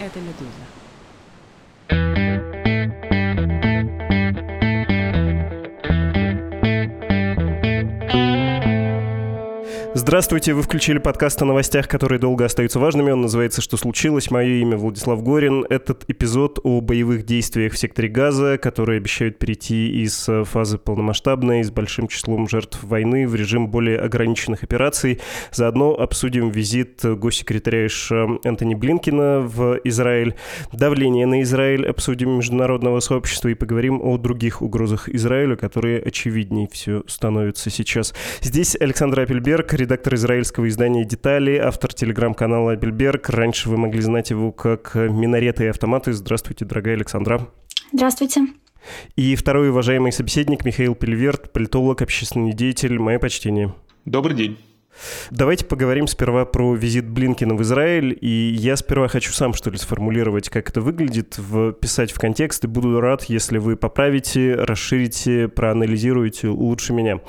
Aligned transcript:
Это 0.00 0.18
«Медуза». 0.22 0.89
Здравствуйте, 10.02 10.54
вы 10.54 10.62
включили 10.62 10.96
подкаст 10.96 11.42
о 11.42 11.44
новостях, 11.44 11.86
которые 11.86 12.18
долго 12.18 12.46
остаются 12.46 12.80
важными. 12.80 13.10
Он 13.10 13.20
называется 13.20 13.60
«Что 13.60 13.76
случилось?». 13.76 14.30
Мое 14.30 14.62
имя 14.62 14.78
Владислав 14.78 15.22
Горин. 15.22 15.66
Этот 15.68 16.04
эпизод 16.08 16.58
о 16.64 16.80
боевых 16.80 17.26
действиях 17.26 17.74
в 17.74 17.78
секторе 17.78 18.08
Газа, 18.08 18.56
которые 18.56 18.96
обещают 18.96 19.38
перейти 19.38 20.02
из 20.02 20.26
фазы 20.44 20.78
полномасштабной, 20.78 21.62
с 21.62 21.70
большим 21.70 22.08
числом 22.08 22.48
жертв 22.48 22.82
войны 22.82 23.28
в 23.28 23.34
режим 23.34 23.68
более 23.68 23.98
ограниченных 23.98 24.62
операций. 24.62 25.20
Заодно 25.52 25.92
обсудим 25.92 26.48
визит 26.48 27.02
госсекретаря 27.04 27.86
США 27.90 28.38
Энтони 28.42 28.74
Блинкина 28.74 29.40
в 29.40 29.80
Израиль, 29.84 30.34
давление 30.72 31.26
на 31.26 31.42
Израиль, 31.42 31.86
обсудим 31.86 32.38
международного 32.38 33.00
сообщества 33.00 33.48
и 33.48 33.54
поговорим 33.54 34.00
о 34.02 34.16
других 34.16 34.62
угрозах 34.62 35.10
Израилю, 35.10 35.58
которые 35.58 36.00
очевиднее 36.00 36.70
все 36.72 37.02
становятся 37.06 37.68
сейчас. 37.68 38.14
Здесь 38.40 38.78
Александр 38.80 39.20
Апельберг, 39.20 39.74
редактор 39.74 39.89
редактор 39.90 40.14
израильского 40.14 40.68
издания 40.68 41.04
«Детали», 41.04 41.56
автор 41.56 41.92
телеграм-канала 41.92 42.76
Бельберг. 42.76 43.28
Раньше 43.28 43.68
вы 43.68 43.76
могли 43.76 44.00
знать 44.00 44.30
его 44.30 44.52
как 44.52 44.94
«Минареты 44.94 45.64
и 45.64 45.66
автоматы». 45.66 46.12
Здравствуйте, 46.12 46.64
дорогая 46.64 46.94
Александра. 46.94 47.48
Здравствуйте. 47.92 48.42
И 49.16 49.34
второй 49.34 49.70
уважаемый 49.70 50.12
собеседник 50.12 50.64
Михаил 50.64 50.94
Пельверт, 50.94 51.52
политолог, 51.52 52.02
общественный 52.02 52.52
деятель. 52.52 53.00
Мое 53.00 53.18
почтение. 53.18 53.74
Добрый 54.04 54.36
день. 54.36 54.58
Давайте 55.30 55.64
поговорим 55.64 56.06
сперва 56.06 56.44
про 56.44 56.74
визит 56.74 57.08
Блинкина 57.08 57.54
в 57.54 57.62
Израиль. 57.62 58.16
И 58.20 58.54
я 58.54 58.76
сперва 58.76 59.08
хочу 59.08 59.32
сам, 59.32 59.54
что 59.54 59.70
ли, 59.70 59.78
сформулировать, 59.78 60.48
как 60.48 60.68
это 60.68 60.80
выглядит, 60.80 61.38
вписать 61.38 62.12
в 62.12 62.18
контекст. 62.18 62.64
И 62.64 62.66
буду 62.66 63.00
рад, 63.00 63.24
если 63.24 63.58
вы 63.58 63.76
поправите, 63.76 64.54
расширите, 64.54 65.48
проанализируете 65.48 66.48
лучше 66.48 66.92
меня. 66.92 67.20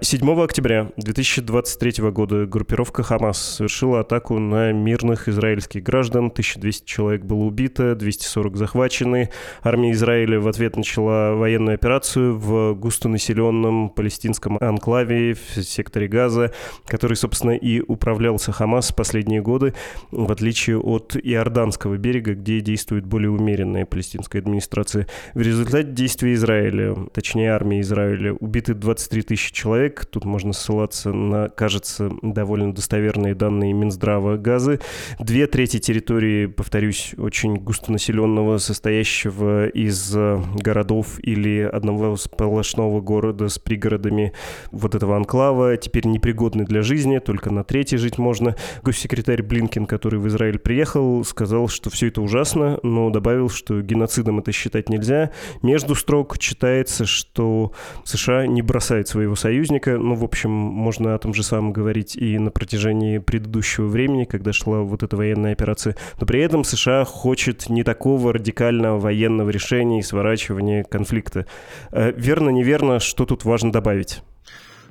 7 0.00 0.42
октября 0.42 0.90
2023 0.96 2.10
года 2.10 2.46
группировка 2.46 3.02
«Хамас» 3.02 3.38
совершила 3.56 4.00
атаку 4.00 4.38
на 4.38 4.72
мирных 4.72 5.28
израильских 5.28 5.82
граждан. 5.82 6.26
1200 6.26 6.86
человек 6.86 7.22
было 7.22 7.44
убито, 7.44 7.94
240 7.94 8.56
захвачены. 8.56 9.30
Армия 9.62 9.92
Израиля 9.92 10.40
в 10.40 10.48
ответ 10.48 10.76
начала 10.76 11.34
военную 11.34 11.74
операцию 11.74 12.36
в 12.36 12.74
густонаселенном 12.74 13.90
палестинском 13.90 14.58
анклаве 14.60 15.34
в 15.34 15.62
секторе 15.62 16.08
Газа, 16.08 16.52
который 16.86 17.09
собственно, 17.16 17.52
и 17.52 17.80
управлялся 17.80 18.52
Хамас 18.52 18.92
последние 18.92 19.42
годы, 19.42 19.74
в 20.10 20.30
отличие 20.30 20.78
от 20.78 21.16
Иорданского 21.16 21.96
берега, 21.96 22.34
где 22.34 22.60
действует 22.60 23.06
более 23.06 23.30
умеренная 23.30 23.86
палестинская 23.86 24.42
администрация. 24.42 25.06
В 25.34 25.40
результате 25.40 25.90
действий 25.90 26.34
Израиля, 26.34 26.96
точнее 27.12 27.52
армии 27.52 27.80
Израиля, 27.80 28.34
убиты 28.34 28.74
23 28.74 29.22
тысячи 29.22 29.52
человек. 29.52 30.06
Тут 30.06 30.24
можно 30.24 30.52
ссылаться 30.52 31.12
на, 31.12 31.48
кажется, 31.48 32.10
довольно 32.22 32.74
достоверные 32.74 33.34
данные 33.34 33.72
Минздрава 33.72 34.36
Газы. 34.36 34.80
Две 35.18 35.46
трети 35.46 35.78
территории, 35.78 36.46
повторюсь, 36.46 37.14
очень 37.16 37.56
густонаселенного, 37.56 38.58
состоящего 38.58 39.66
из 39.68 40.14
городов 40.14 41.18
или 41.22 41.60
одного 41.60 42.16
сплошного 42.16 43.00
города 43.00 43.48
с 43.48 43.58
пригородами 43.58 44.32
вот 44.70 44.94
этого 44.94 45.16
анклава, 45.16 45.76
теперь 45.76 46.06
непригодны 46.06 46.64
для 46.64 46.82
жизни 46.82 46.99
жизни, 47.00 47.18
только 47.18 47.50
на 47.50 47.64
третьей 47.64 47.96
жить 47.96 48.18
можно. 48.18 48.56
Госсекретарь 48.82 49.42
Блинкин, 49.42 49.86
который 49.86 50.20
в 50.20 50.28
Израиль 50.28 50.58
приехал, 50.58 51.24
сказал, 51.24 51.66
что 51.68 51.88
все 51.88 52.08
это 52.08 52.20
ужасно, 52.20 52.78
но 52.82 53.08
добавил, 53.08 53.48
что 53.48 53.80
геноцидом 53.80 54.40
это 54.40 54.52
считать 54.52 54.90
нельзя. 54.90 55.30
Между 55.62 55.94
строк 55.94 56.38
читается, 56.38 57.06
что 57.06 57.72
США 58.04 58.46
не 58.46 58.60
бросает 58.60 59.08
своего 59.08 59.34
союзника. 59.34 59.96
Ну, 59.96 60.14
в 60.14 60.22
общем, 60.22 60.50
можно 60.50 61.14
о 61.14 61.18
том 61.18 61.32
же 61.32 61.42
самом 61.42 61.72
говорить 61.72 62.16
и 62.16 62.38
на 62.38 62.50
протяжении 62.50 63.16
предыдущего 63.16 63.86
времени, 63.86 64.24
когда 64.24 64.52
шла 64.52 64.80
вот 64.80 65.02
эта 65.02 65.16
военная 65.16 65.52
операция. 65.52 65.96
Но 66.20 66.26
при 66.26 66.40
этом 66.40 66.64
США 66.64 67.06
хочет 67.06 67.70
не 67.70 67.82
такого 67.82 68.34
радикального 68.34 68.98
военного 68.98 69.48
решения 69.48 70.00
и 70.00 70.02
сворачивания 70.02 70.84
конфликта. 70.84 71.46
Э, 71.92 72.12
верно, 72.14 72.50
неверно, 72.50 73.00
что 73.00 73.24
тут 73.24 73.46
важно 73.46 73.72
добавить? 73.72 74.22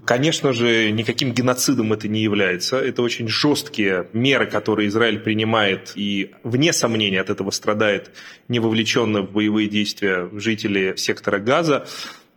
Конечно 0.09 0.53
же, 0.53 0.90
никаким 0.90 1.34
геноцидом 1.34 1.94
это 1.94 2.08
не 2.08 2.24
является. 2.24 2.78
Это 2.78 3.03
очень 3.03 3.28
жесткие 3.28 4.08
меры, 4.12 4.47
которые 4.47 4.90
Израиль 4.90 5.20
принимает, 5.20 5.92
и 5.94 6.31
вне 6.42 6.74
сомнения 6.74 7.22
от 7.22 7.30
этого 7.30 7.52
страдает 7.52 8.09
не 8.47 8.58
вовлеченные 8.58 9.22
в 9.22 9.31
боевые 9.31 9.70
действия 9.70 10.28
жители 10.34 10.96
сектора 10.96 11.38
Газа. 11.38 11.86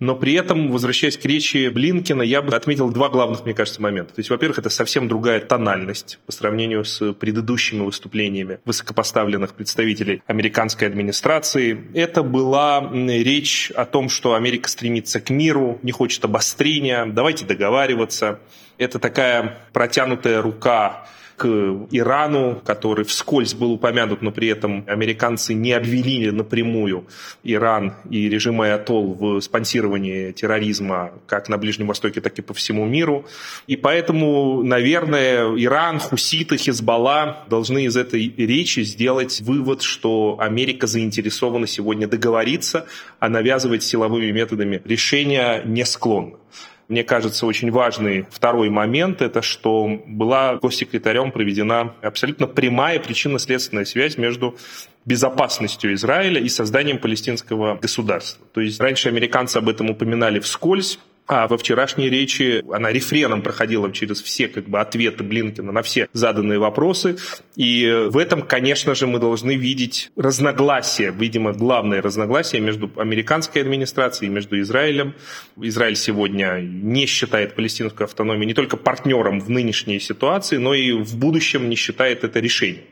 Но 0.02 0.16
при 0.16 0.32
этом, 0.32 0.72
возвращаясь 0.72 1.16
к 1.16 1.24
речи 1.26 1.68
Блинкина, 1.68 2.22
я 2.22 2.42
бы 2.42 2.56
отметил 2.56 2.90
два 2.90 3.08
главных, 3.08 3.44
мне 3.44 3.54
кажется, 3.54 3.80
момента. 3.80 4.12
То 4.12 4.18
есть, 4.18 4.30
во-первых, 4.30 4.58
это 4.58 4.68
совсем 4.68 5.06
другая 5.06 5.38
тональность 5.38 6.18
по 6.26 6.32
сравнению 6.32 6.84
с 6.84 7.12
предыдущими 7.12 7.82
выступлениями 7.82 8.58
высокопоставленных 8.64 9.54
представителей 9.54 10.20
американской 10.26 10.88
администрации. 10.88 11.84
Это 11.94 12.24
была 12.24 12.91
речь 12.92 13.70
о 13.76 13.84
том, 13.84 14.08
что 14.08 14.34
Америка 14.34 14.68
стремится 14.68 15.20
к 15.20 15.30
миру, 15.30 15.78
не 15.84 15.92
хочет 15.92 16.24
обострения, 16.24 17.06
давайте 17.06 17.44
договариваться. 17.44 18.41
Это 18.78 18.98
такая 18.98 19.60
протянутая 19.72 20.42
рука 20.42 21.06
к 21.37 21.47
Ирану, 21.91 22.60
который 22.65 23.04
вскользь 23.04 23.54
был 23.54 23.72
упомянут, 23.72 24.22
но 24.22 24.31
при 24.31 24.48
этом 24.48 24.84
американцы 24.87 25.54
не 25.54 25.72
обвинили 25.72 26.31
напрямую 26.31 27.06
Иран 27.43 27.94
и 28.10 28.28
режим 28.28 28.60
Айатол 28.60 29.15
в 29.15 29.41
спонсировании 29.41 30.32
терроризма 30.32 31.12
как 31.26 31.48
на 31.48 31.59
Ближнем 31.59 31.88
Востоке, 31.88 32.21
так 32.21 32.38
и 32.38 32.42
по 32.42 32.54
всему 32.54 32.87
миру. 32.87 33.26
И 33.66 33.76
поэтому, 33.76 34.62
наверное, 34.62 35.54
Иран, 35.56 35.98
хуситы, 35.98 36.56
Хизбалла 36.56 37.44
должны 37.48 37.84
из 37.84 37.97
этой 37.97 38.32
речи 38.37 38.81
сделать 38.81 39.41
вывод, 39.41 39.82
что 39.82 40.37
Америка 40.41 40.87
заинтересована 40.87 41.66
сегодня 41.66 42.06
договориться, 42.06 42.87
а 43.19 43.28
навязывать 43.28 43.82
силовыми 43.82 44.31
методами 44.31 44.81
решения 44.84 45.62
не 45.65 45.84
склонна 45.84 46.37
мне 46.92 47.04
кажется, 47.04 47.47
очень 47.47 47.70
важный 47.70 48.26
второй 48.30 48.69
момент, 48.69 49.22
это 49.22 49.41
что 49.41 50.03
была 50.06 50.56
госсекретарем 50.56 51.32
проведена 51.32 51.94
абсолютно 52.03 52.47
прямая 52.47 53.00
причинно-следственная 53.00 53.86
связь 53.86 54.19
между 54.19 54.58
безопасностью 55.06 55.94
Израиля 55.94 56.38
и 56.38 56.50
созданием 56.50 56.98
палестинского 56.98 57.76
государства. 57.76 58.47
То 58.53 58.60
есть 58.60 58.78
раньше 58.78 59.08
американцы 59.08 59.56
об 59.56 59.70
этом 59.70 59.88
упоминали 59.88 60.38
вскользь, 60.38 60.98
а 61.34 61.48
во 61.48 61.56
вчерашней 61.56 62.10
речи 62.10 62.62
она 62.70 62.93
рефреном 62.93 63.41
проходила 63.41 63.91
через 63.91 64.20
все 64.20 64.48
как 64.48 64.69
бы, 64.69 64.78
ответы 64.81 65.25
Блинкина 65.25 65.72
на 65.72 65.82
все 65.82 66.09
заданные 66.12 66.59
вопросы. 66.59 67.16
И 67.56 68.06
в 68.10 68.19
этом, 68.19 68.43
конечно 68.43 68.94
же, 68.94 69.06
мы 69.06 69.19
должны 69.19 69.56
видеть 69.56 70.10
разногласия, 70.15 71.10
видимо, 71.10 71.54
главное 71.54 72.03
разногласие 72.03 72.60
между 72.60 72.91
американской 72.97 73.62
администрацией 73.62 74.31
и 74.31 74.34
между 74.34 74.60
Израилем. 74.60 75.15
Израиль 75.56 75.97
сегодня 75.97 76.60
не 76.60 77.06
считает 77.06 77.54
палестинскую 77.54 78.04
автономию 78.04 78.47
не 78.47 78.54
только 78.54 78.76
партнером 78.76 79.41
в 79.41 79.48
нынешней 79.48 80.00
ситуации, 80.00 80.59
но 80.59 80.75
и 80.75 80.92
в 80.92 81.16
будущем 81.16 81.71
не 81.71 81.76
считает 81.76 82.25
это 82.25 82.41
решением 82.41 82.84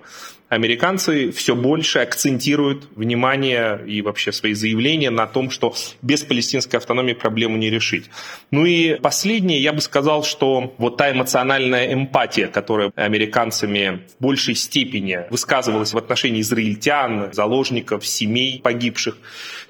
американцы 0.50 1.30
все 1.30 1.54
больше 1.54 2.00
акцентируют 2.00 2.88
внимание 2.96 3.80
и 3.86 4.02
вообще 4.02 4.32
свои 4.32 4.52
заявления 4.52 5.10
на 5.10 5.26
том, 5.26 5.48
что 5.48 5.74
без 6.02 6.22
палестинской 6.22 6.78
автономии 6.78 7.12
проблему 7.12 7.56
не 7.56 7.70
решить. 7.70 8.10
Ну 8.50 8.66
и 8.66 8.96
последнее, 8.96 9.62
я 9.62 9.72
бы 9.72 9.80
сказал, 9.80 10.24
что 10.24 10.74
вот 10.76 10.96
та 10.96 11.12
эмоциональная 11.12 11.94
эмпатия, 11.94 12.48
которая 12.48 12.92
американцами 12.96 14.00
в 14.18 14.22
большей 14.22 14.56
степени 14.56 15.20
высказывалась 15.30 15.94
в 15.94 15.98
отношении 15.98 16.40
израильтян, 16.40 17.32
заложников, 17.32 18.04
семей 18.04 18.60
погибших, 18.60 19.16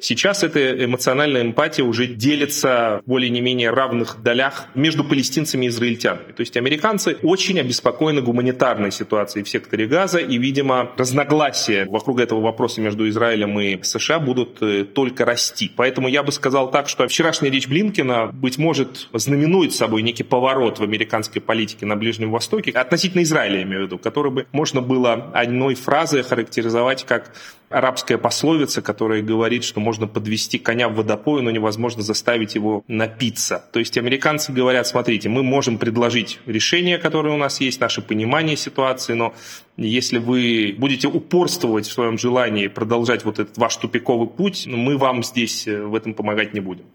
сейчас 0.01 0.43
эта 0.43 0.83
эмоциональная 0.83 1.43
эмпатия 1.43 1.85
уже 1.85 2.07
делится 2.07 3.03
в 3.05 3.09
более 3.09 3.29
не 3.29 3.43
менее 3.43 3.69
равных 3.69 4.23
долях 4.23 4.65
между 4.75 5.05
палестинцами 5.05 5.67
и 5.67 5.69
израильтянами. 5.69 6.33
То 6.33 6.41
есть 6.41 6.57
американцы 6.57 7.19
очень 7.23 7.61
обеспокоены 7.61 8.23
гуманитарной 8.23 8.91
ситуацией 8.91 9.45
в 9.45 9.49
секторе 9.51 9.87
Газа 9.87 10.19
и, 10.19 10.39
видимо, 10.39 10.70
видимо, 10.71 10.91
разногласия 10.97 11.87
вокруг 11.87 12.21
этого 12.21 12.41
вопроса 12.41 12.81
между 12.81 13.09
Израилем 13.09 13.59
и 13.61 13.83
США 13.83 14.19
будут 14.19 14.63
э, 14.63 14.85
только 14.85 15.25
расти. 15.25 15.71
Поэтому 15.75 16.09
я 16.09 16.23
бы 16.23 16.33
сказал 16.33 16.71
так, 16.71 16.89
что 16.89 17.07
вчерашняя 17.09 17.51
речь 17.51 17.69
Блинкина, 17.69 18.31
быть 18.33 18.59
может, 18.59 19.09
знаменует 19.13 19.73
собой 19.73 20.03
некий 20.03 20.23
поворот 20.23 20.79
в 20.79 20.83
американской 20.83 21.43
политике 21.43 21.87
на 21.87 21.97
Ближнем 21.97 22.31
Востоке, 22.31 22.71
относительно 22.71 23.23
Израиля, 23.23 23.59
я 23.59 23.63
имею 23.63 23.83
в 23.83 23.85
виду, 23.87 23.99
который 23.99 24.31
бы 24.31 24.47
можно 24.53 24.81
было 24.81 25.31
одной 25.35 25.75
фразой 25.75 26.23
характеризовать 26.23 27.05
как 27.05 27.33
арабская 27.71 28.19
пословица, 28.19 28.83
которая 28.83 29.23
говорит, 29.23 29.63
что 29.63 29.81
можно 29.81 30.09
подвести 30.09 30.59
коня 30.59 30.89
в 30.89 30.97
водопою, 30.97 31.45
но 31.45 31.51
невозможно 31.51 32.03
заставить 32.03 32.57
его 32.57 32.85
напиться. 32.89 33.65
То 33.73 33.79
есть 33.79 33.97
американцы 33.97 34.53
говорят, 34.53 34.89
смотрите, 34.89 35.29
мы 35.29 35.45
можем 35.45 35.79
предложить 35.79 36.41
решение, 36.47 36.99
которое 36.99 37.33
у 37.33 37.39
нас 37.39 37.61
есть, 37.61 37.81
наше 37.81 38.03
понимание 38.03 38.57
ситуации, 38.57 39.15
но 39.15 39.35
если 39.77 40.19
вы 40.19 40.75
будете 40.77 41.07
упорствовать 41.07 41.87
в 41.87 41.93
своем 41.93 42.19
желании 42.19 42.67
продолжать 42.67 43.25
вот 43.25 43.39
этот 43.39 43.57
ваш 43.57 43.77
тупиковый 43.77 44.27
путь, 44.27 44.67
мы 44.67 44.99
вам 44.99 45.23
здесь 45.23 45.67
э, 45.69 45.81
в 45.81 45.95
этом 45.95 46.13
помогать 46.13 46.53
не 46.53 46.61
будем. 46.61 46.87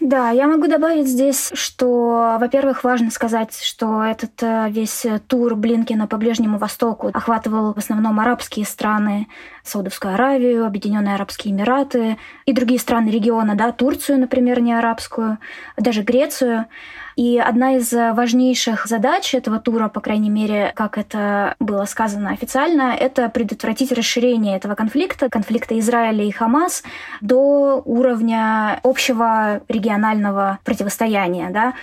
Да, 0.00 0.30
я 0.30 0.48
могу 0.48 0.66
добавить 0.66 1.06
здесь, 1.06 1.52
что, 1.54 2.36
во-первых, 2.40 2.82
важно 2.82 3.12
сказать, 3.12 3.56
что 3.62 4.02
этот 4.02 4.42
э, 4.42 4.66
весь 4.68 5.06
тур 5.28 5.54
Блинкина 5.54 6.08
по 6.08 6.16
Ближнему 6.16 6.58
Востоку 6.58 7.10
охватывал 7.14 7.74
в 7.74 7.78
основном 7.78 8.18
арабские 8.18 8.66
страны, 8.66 9.28
Саудовскую 9.62 10.14
Аравию, 10.14 10.66
Объединенные 10.66 11.14
Арабские 11.14 11.54
Эмираты 11.54 12.18
и 12.44 12.52
другие 12.52 12.80
страны 12.80 13.08
региона, 13.08 13.54
да, 13.54 13.70
Турцию, 13.70 14.18
например, 14.18 14.60
не 14.60 14.74
арабскую, 14.74 15.38
даже 15.76 16.02
Грецию. 16.02 16.66
И 17.16 17.38
одна 17.38 17.76
из 17.76 17.92
важнейших 17.92 18.86
задач 18.86 19.34
этого 19.34 19.60
тура, 19.60 19.88
по 19.88 20.00
крайней 20.00 20.30
мере, 20.30 20.72
как 20.74 20.98
это 20.98 21.54
было 21.60 21.84
сказано 21.84 22.30
официально, 22.30 22.94
это 22.98 23.28
предотвратить 23.28 23.92
расширение 23.92 24.56
этого 24.56 24.74
конфликта, 24.74 25.28
конфликта 25.28 25.78
Израиля 25.78 26.24
и 26.24 26.32
Хамас, 26.32 26.82
до 27.20 27.80
уровня 27.84 28.80
общего 28.82 29.60
регионального 29.94 30.58
противостояния. 30.64 31.50
Да? 31.50 31.74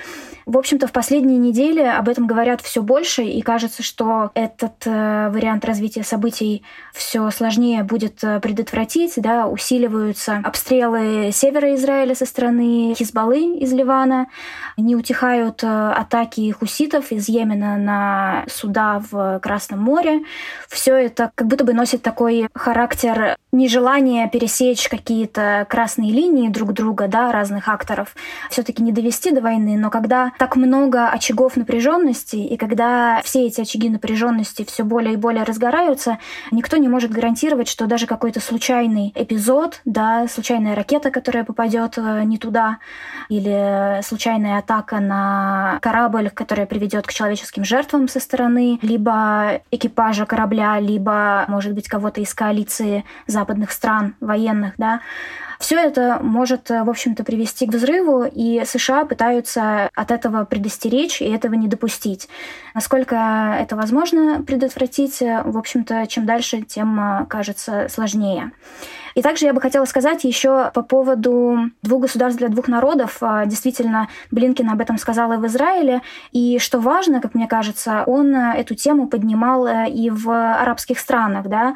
В 0.45 0.57
общем-то, 0.57 0.87
в 0.87 0.91
последние 0.91 1.37
недели 1.37 1.81
об 1.81 2.09
этом 2.09 2.25
говорят 2.27 2.61
все 2.61 2.81
больше, 2.81 3.23
и 3.23 3.41
кажется, 3.41 3.83
что 3.83 4.31
этот 4.33 4.85
э, 4.85 5.29
вариант 5.29 5.63
развития 5.65 6.03
событий 6.03 6.63
все 6.93 7.29
сложнее 7.29 7.83
будет 7.83 8.23
э, 8.23 8.39
предотвратить. 8.39 9.13
Да? 9.17 9.47
Усиливаются 9.47 10.41
обстрелы 10.43 11.29
севера 11.31 11.73
Израиля 11.75 12.15
со 12.15 12.25
стороны 12.25 12.93
Хизбаллы 12.97 13.57
из 13.57 13.71
Ливана, 13.71 14.27
не 14.77 14.95
утихают 14.95 15.63
э, 15.63 15.67
атаки 15.67 16.51
хуситов 16.51 17.11
из 17.11 17.29
Йемена 17.29 17.77
на 17.77 18.43
суда 18.47 19.01
в 19.11 19.39
Красном 19.39 19.79
море. 19.79 20.21
Все 20.67 20.95
это 20.95 21.31
как 21.35 21.47
будто 21.47 21.63
бы 21.63 21.73
носит 21.73 22.01
такой 22.01 22.47
характер 22.53 23.37
нежелания 23.51 24.27
пересечь 24.27 24.87
какие-то 24.87 25.65
красные 25.69 26.11
линии 26.11 26.49
друг 26.49 26.73
друга, 26.73 27.07
да, 27.07 27.31
разных 27.31 27.67
акторов, 27.67 28.15
все-таки 28.49 28.81
не 28.81 28.91
довести 28.91 29.31
до 29.31 29.41
войны, 29.41 29.77
но 29.77 29.89
когда 29.89 30.31
так 30.37 30.55
много 30.55 31.09
очагов 31.09 31.57
напряженности, 31.57 32.37
и 32.37 32.57
когда 32.57 33.21
все 33.23 33.45
эти 33.47 33.61
очаги 33.61 33.89
напряженности 33.89 34.63
все 34.63 34.83
более 34.83 35.13
и 35.13 35.17
более 35.17 35.43
разгораются, 35.43 36.17
никто 36.51 36.77
не 36.77 36.87
может 36.87 37.11
гарантировать, 37.11 37.67
что 37.67 37.87
даже 37.87 38.07
какой-то 38.07 38.39
случайный 38.39 39.11
эпизод, 39.15 39.81
да, 39.85 40.27
случайная 40.27 40.75
ракета, 40.75 41.11
которая 41.11 41.43
попадет 41.43 41.97
э, 41.97 42.23
не 42.23 42.37
туда, 42.37 42.77
или 43.29 44.01
случайная 44.03 44.59
атака 44.59 44.99
на 44.99 45.79
корабль, 45.81 46.29
которая 46.29 46.65
приведет 46.65 47.07
к 47.07 47.13
человеческим 47.13 47.63
жертвам 47.63 48.07
со 48.07 48.19
стороны 48.19 48.79
либо 48.81 49.61
экипажа 49.71 50.25
корабля, 50.25 50.79
либо, 50.79 51.45
может 51.47 51.73
быть, 51.73 51.87
кого-то 51.87 52.21
из 52.21 52.33
коалиции 52.33 53.03
западных 53.41 53.71
стран 53.71 54.15
военных, 54.19 54.73
да, 54.77 55.01
все 55.61 55.77
это 55.77 56.17
может, 56.23 56.69
в 56.69 56.89
общем-то, 56.89 57.23
привести 57.23 57.67
к 57.67 57.73
взрыву, 57.73 58.23
и 58.23 58.63
США 58.65 59.05
пытаются 59.05 59.91
от 59.93 60.09
этого 60.09 60.43
предостеречь 60.43 61.21
и 61.21 61.25
этого 61.25 61.53
не 61.53 61.67
допустить. 61.67 62.27
Насколько 62.73 63.55
это 63.59 63.75
возможно 63.75 64.41
предотвратить, 64.41 65.19
в 65.21 65.57
общем-то, 65.57 66.07
чем 66.07 66.25
дальше, 66.25 66.63
тем 66.63 66.99
а, 66.99 67.25
кажется 67.25 67.87
сложнее. 67.89 68.51
И 69.13 69.21
также 69.21 69.45
я 69.45 69.53
бы 69.53 69.61
хотела 69.61 69.85
сказать 69.85 70.23
еще 70.23 70.71
по 70.73 70.81
поводу 70.81 71.69
двух 71.83 72.01
государств 72.03 72.39
для 72.39 72.49
двух 72.49 72.67
народов. 72.67 73.19
Действительно, 73.45 74.07
Блинкин 74.31 74.69
об 74.69 74.81
этом 74.81 74.97
сказал 74.97 75.33
и 75.33 75.37
в 75.37 75.45
Израиле. 75.45 76.01
И 76.31 76.57
что 76.59 76.79
важно, 76.79 77.21
как 77.21 77.35
мне 77.35 77.47
кажется, 77.47 78.03
он 78.07 78.35
эту 78.35 78.73
тему 78.73 79.07
поднимал 79.07 79.67
э, 79.67 79.89
и 79.89 80.09
в 80.09 80.31
арабских 80.31 80.97
странах. 80.97 81.47
Да? 81.47 81.75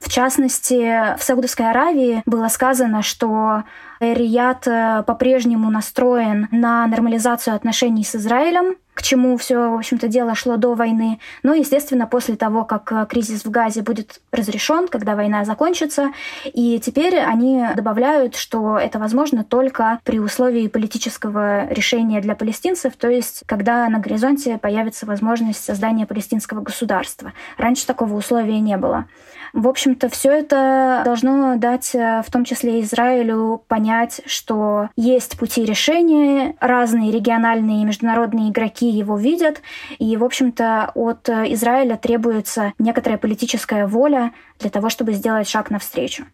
В 0.00 0.08
частности, 0.08 1.16
в 1.18 1.22
Саудовской 1.22 1.68
Аравии 1.70 2.22
было 2.24 2.48
сказано, 2.48 3.02
что 3.02 3.64
Рияд 4.00 4.66
э, 4.66 5.04
по-прежнему 5.06 5.70
настроен 5.70 6.48
на 6.50 6.86
нормализацию 6.86 7.54
отношений 7.54 8.02
с 8.02 8.16
Израилем, 8.16 8.76
к 8.94 9.02
чему 9.02 9.36
все, 9.36 9.70
в 9.70 9.74
общем-то, 9.74 10.08
дело 10.08 10.34
шло 10.34 10.56
до 10.56 10.74
войны. 10.74 11.20
Но, 11.42 11.52
естественно, 11.52 12.06
после 12.06 12.36
того, 12.36 12.64
как 12.64 12.90
э, 12.92 13.06
кризис 13.10 13.44
в 13.44 13.50
Газе 13.50 13.82
будет 13.82 14.22
разрешен, 14.32 14.88
когда 14.88 15.14
война 15.14 15.44
закончится, 15.44 16.12
и 16.44 16.80
теперь 16.80 17.18
они 17.18 17.62
добавляют, 17.76 18.36
что 18.36 18.78
это 18.78 18.98
возможно 18.98 19.44
только 19.44 20.00
при 20.04 20.18
условии 20.18 20.68
политического 20.68 21.66
решения 21.68 22.22
для 22.22 22.34
палестинцев, 22.34 22.94
то 22.96 23.10
есть 23.10 23.42
когда 23.44 23.86
на 23.90 23.98
горизонте 23.98 24.56
появится 24.56 25.04
возможность 25.04 25.62
создания 25.62 26.06
палестинского 26.06 26.62
государства. 26.62 27.34
Раньше 27.58 27.86
такого 27.86 28.14
условия 28.14 28.60
не 28.60 28.78
было. 28.78 29.06
В 29.52 29.68
общем-то, 29.68 30.08
все 30.08 30.30
это 30.32 31.02
должно 31.04 31.56
дать 31.56 31.94
э, 31.94 32.22
в 32.26 32.30
том 32.30 32.44
числе 32.44 32.80
Израилю 32.82 33.62
понять, 33.68 34.20
что 34.26 34.88
есть 34.96 35.38
пути 35.38 35.64
решения, 35.64 36.56
разные 36.60 37.10
региональные 37.10 37.82
и 37.82 37.84
международные 37.84 38.50
игроки 38.50 38.88
его 38.88 39.16
видят, 39.16 39.62
и, 39.98 40.16
в 40.16 40.24
общем-то, 40.24 40.92
от 40.94 41.28
Израиля 41.28 41.96
требуется 41.96 42.72
некоторая 42.78 43.18
политическая 43.18 43.86
воля 43.86 44.32
для 44.58 44.70
того, 44.70 44.88
чтобы 44.88 45.12
сделать 45.12 45.48
шаг 45.48 45.70
навстречу. 45.70 46.24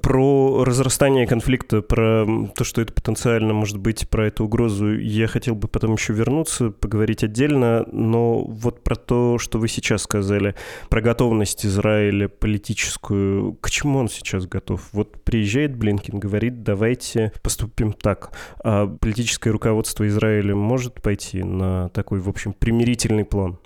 Про 0.00 0.64
разрастание 0.64 1.26
конфликта, 1.26 1.82
про 1.82 2.26
то, 2.54 2.64
что 2.64 2.82
это 2.82 2.92
потенциально 2.92 3.52
может 3.52 3.78
быть, 3.78 4.08
про 4.08 4.26
эту 4.26 4.44
угрозу 4.44 4.98
я 4.98 5.26
хотел 5.28 5.54
бы 5.54 5.68
потом 5.68 5.94
еще 5.94 6.12
вернуться, 6.12 6.70
поговорить 6.70 7.22
отдельно, 7.22 7.86
но 7.92 8.42
вот 8.42 8.82
про 8.82 8.96
то, 8.96 9.38
что 9.38 9.58
вы 9.58 9.68
сейчас 9.68 10.02
сказали, 10.02 10.54
про 10.88 11.00
готовность 11.00 11.64
Израиля 11.64 12.28
политическую, 12.28 13.54
к 13.54 13.70
чему 13.70 14.00
он 14.00 14.08
сейчас 14.08 14.46
готов? 14.46 14.88
Вот 14.92 15.22
приезжает 15.22 15.76
Блинкин, 15.76 16.18
говорит, 16.18 16.62
давайте 16.62 17.32
поступим 17.42 17.92
так. 17.92 18.32
А 18.64 18.86
политическое 18.86 19.50
руководство 19.50 20.06
Израиля 20.08 20.56
может 20.56 21.00
пойти 21.00 21.42
на 21.42 21.88
такой, 21.90 22.18
в 22.18 22.28
общем, 22.28 22.52
примирительный 22.52 23.24
план? 23.24 23.58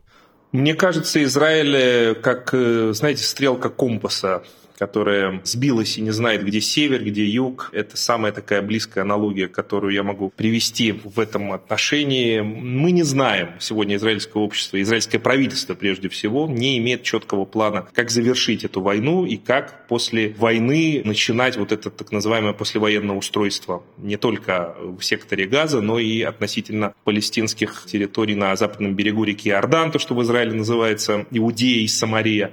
Мне 0.53 0.75
кажется, 0.75 1.23
Израиль, 1.23 2.15
как, 2.17 2.51
э, 2.53 2.93
знаете, 2.93 3.25
стрелка 3.25 3.69
компаса 3.69 4.43
которая 4.77 5.41
сбилась 5.45 5.99
и 5.99 6.03
не 6.03 6.11
знает, 6.11 6.45
где 6.45 6.61
север, 6.61 7.03
где 7.03 7.25
юг. 7.25 7.71
Это 7.73 7.97
самая 7.97 8.33
такая 8.33 8.63
близкая 8.63 9.05
аналогия, 9.05 9.49
которую 9.49 9.93
я 9.95 10.03
могу 10.03 10.31
привести 10.31 10.93
в 10.93 11.19
этом 11.19 11.53
отношении. 11.53 12.41
Мы 12.41 12.93
не 12.93 13.03
знаем 13.03 13.51
сегодня 13.59 13.97
израильское 13.97 14.39
общество, 14.39 14.81
израильское 14.81 15.19
правительство 15.19 15.75
прежде 15.75 16.09
всего 16.09 16.47
не 16.47 16.79
имеет 16.79 17.03
четкого 17.03 17.45
плана, 17.45 17.87
как 17.93 18.11
завершить 18.11 18.65
эту 18.65 18.81
войну 18.81 19.25
и 19.25 19.37
как 19.37 19.87
после 19.89 20.35
войны 20.39 21.03
начинать 21.05 21.57
вот 21.57 21.73
это 21.73 21.91
так 21.91 22.13
называемое 22.13 22.53
послевоенное 22.53 23.17
устройство 23.17 23.83
не 23.99 24.17
только 24.17 24.75
в 24.99 25.03
секторе 25.03 25.47
Газа, 25.47 25.81
но 25.81 25.99
и 25.99 26.23
относительно 26.23 26.95
палестинских 27.05 27.85
территорий 27.87 28.35
на 28.35 28.55
западном 28.57 28.95
берегу 28.95 29.25
реки 29.25 29.49
Иордан, 29.49 29.91
то, 29.91 29.99
что 29.99 30.15
в 30.15 30.23
Израиле 30.23 30.53
называется 30.53 31.27
Иудея 31.31 31.83
и 31.83 31.87
Самария. 31.87 32.53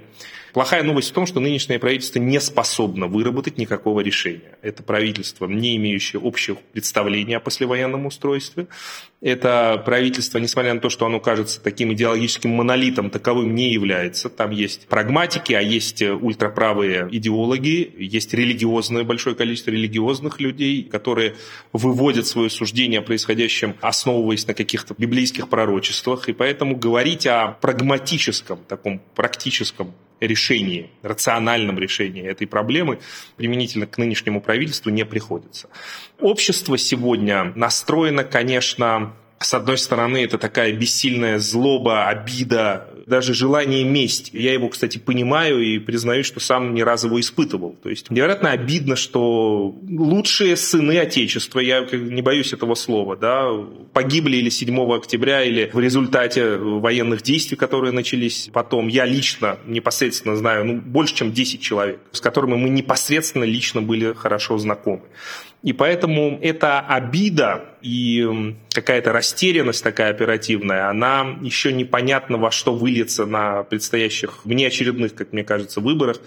Плохая 0.53 0.83
новость 0.83 1.09
в 1.09 1.13
том, 1.13 1.25
что 1.25 1.39
нынешнее 1.39 1.79
правительство 1.79 2.12
не 2.19 2.39
способно 2.39 3.07
выработать 3.07 3.57
никакого 3.57 4.01
решения. 4.01 4.57
Это 4.61 4.83
правительство, 4.83 5.47
не 5.47 5.75
имеющее 5.77 6.19
общих 6.19 6.57
представлений 6.73 7.35
о 7.35 7.39
послевоенном 7.39 8.05
устройстве. 8.05 8.67
Это 9.23 9.81
правительство, 9.85 10.37
несмотря 10.37 10.73
на 10.73 10.81
то, 10.81 10.89
что 10.89 11.05
оно 11.05 11.21
кажется 11.21 11.61
таким 11.61 11.93
идеологическим 11.93 12.49
монолитом, 12.49 13.09
таковым 13.09 13.55
не 13.55 13.71
является. 13.71 14.29
Там 14.29 14.51
есть 14.51 14.87
прагматики, 14.87 15.53
а 15.53 15.61
есть 15.61 16.01
ультраправые 16.01 17.07
идеологи, 17.09 17.89
есть 17.97 18.33
религиозное, 18.33 19.05
большое 19.05 19.33
количество 19.33 19.71
религиозных 19.71 20.41
людей, 20.41 20.83
которые 20.83 21.35
выводят 21.71 22.27
свое 22.27 22.49
суждение 22.49 22.99
о 22.99 23.01
происходящем, 23.01 23.77
основываясь 23.79 24.45
на 24.45 24.53
каких-то 24.53 24.93
библейских 24.97 25.47
пророчествах. 25.47 26.27
И 26.27 26.33
поэтому 26.33 26.75
говорить 26.75 27.25
о 27.25 27.57
прагматическом, 27.61 28.59
таком 28.67 29.01
практическом 29.15 29.93
решении, 30.19 30.89
рациональном 31.01 31.77
решении 31.77 32.23
этой 32.23 32.47
проблемы 32.47 32.99
применительно 33.37 33.87
к 33.87 33.97
нынешнему 33.97 34.41
правительству 34.41 34.89
не 34.89 35.05
приходится. 35.05 35.69
Общество 36.19 36.77
сегодня 36.77 37.51
настроено, 37.55 38.23
конечно, 38.23 39.12
с 39.45 39.53
одной 39.53 39.77
стороны, 39.77 40.23
это 40.23 40.37
такая 40.37 40.71
бессильная 40.73 41.39
злоба, 41.39 42.07
обида, 42.07 42.87
даже 43.05 43.33
желание 43.33 43.83
мести. 43.83 44.35
Я 44.35 44.53
его, 44.53 44.69
кстати, 44.69 44.97
понимаю 44.97 45.61
и 45.61 45.79
признаю, 45.79 46.23
что 46.23 46.39
сам 46.39 46.73
не 46.73 46.83
раз 46.83 47.03
его 47.03 47.19
испытывал. 47.19 47.75
То 47.83 47.89
есть 47.89 48.09
невероятно 48.09 48.51
обидно, 48.51 48.95
что 48.95 49.75
лучшие 49.87 50.55
сыны 50.55 50.97
Отечества, 50.97 51.59
я 51.59 51.81
не 51.91 52.21
боюсь 52.21 52.53
этого 52.53 52.75
слова, 52.75 53.17
да, 53.17 53.49
погибли 53.93 54.37
или 54.37 54.49
7 54.49 54.93
октября, 54.93 55.43
или 55.43 55.69
в 55.73 55.79
результате 55.79 56.57
военных 56.57 57.21
действий, 57.21 57.57
которые 57.57 57.91
начались 57.91 58.49
потом. 58.53 58.87
Я 58.87 59.05
лично 59.05 59.57
непосредственно 59.65 60.35
знаю 60.35 60.65
ну, 60.65 60.81
больше, 60.81 61.15
чем 61.15 61.33
10 61.33 61.61
человек, 61.61 61.99
с 62.11 62.21
которыми 62.21 62.55
мы 62.55 62.69
непосредственно 62.69 63.43
лично 63.43 63.81
были 63.81 64.13
хорошо 64.13 64.57
знакомы. 64.57 65.01
И 65.63 65.71
поэтому 65.71 66.37
эта 66.41 66.81
обида 66.81 67.63
и 67.81 68.53
какая-то 68.73 69.13
растерянность 69.13 69.81
такая 69.81 70.09
оперативная, 70.11 70.89
она 70.89 71.37
еще 71.41 71.71
непонятно 71.71 72.37
во 72.37 72.51
что 72.51 72.75
выльется 72.75 73.25
на 73.25 73.63
предстоящих 73.63 74.43
внеочередных, 74.45 75.15
как 75.15 75.31
мне 75.31 75.45
кажется, 75.45 75.79
выборах, 75.79 76.17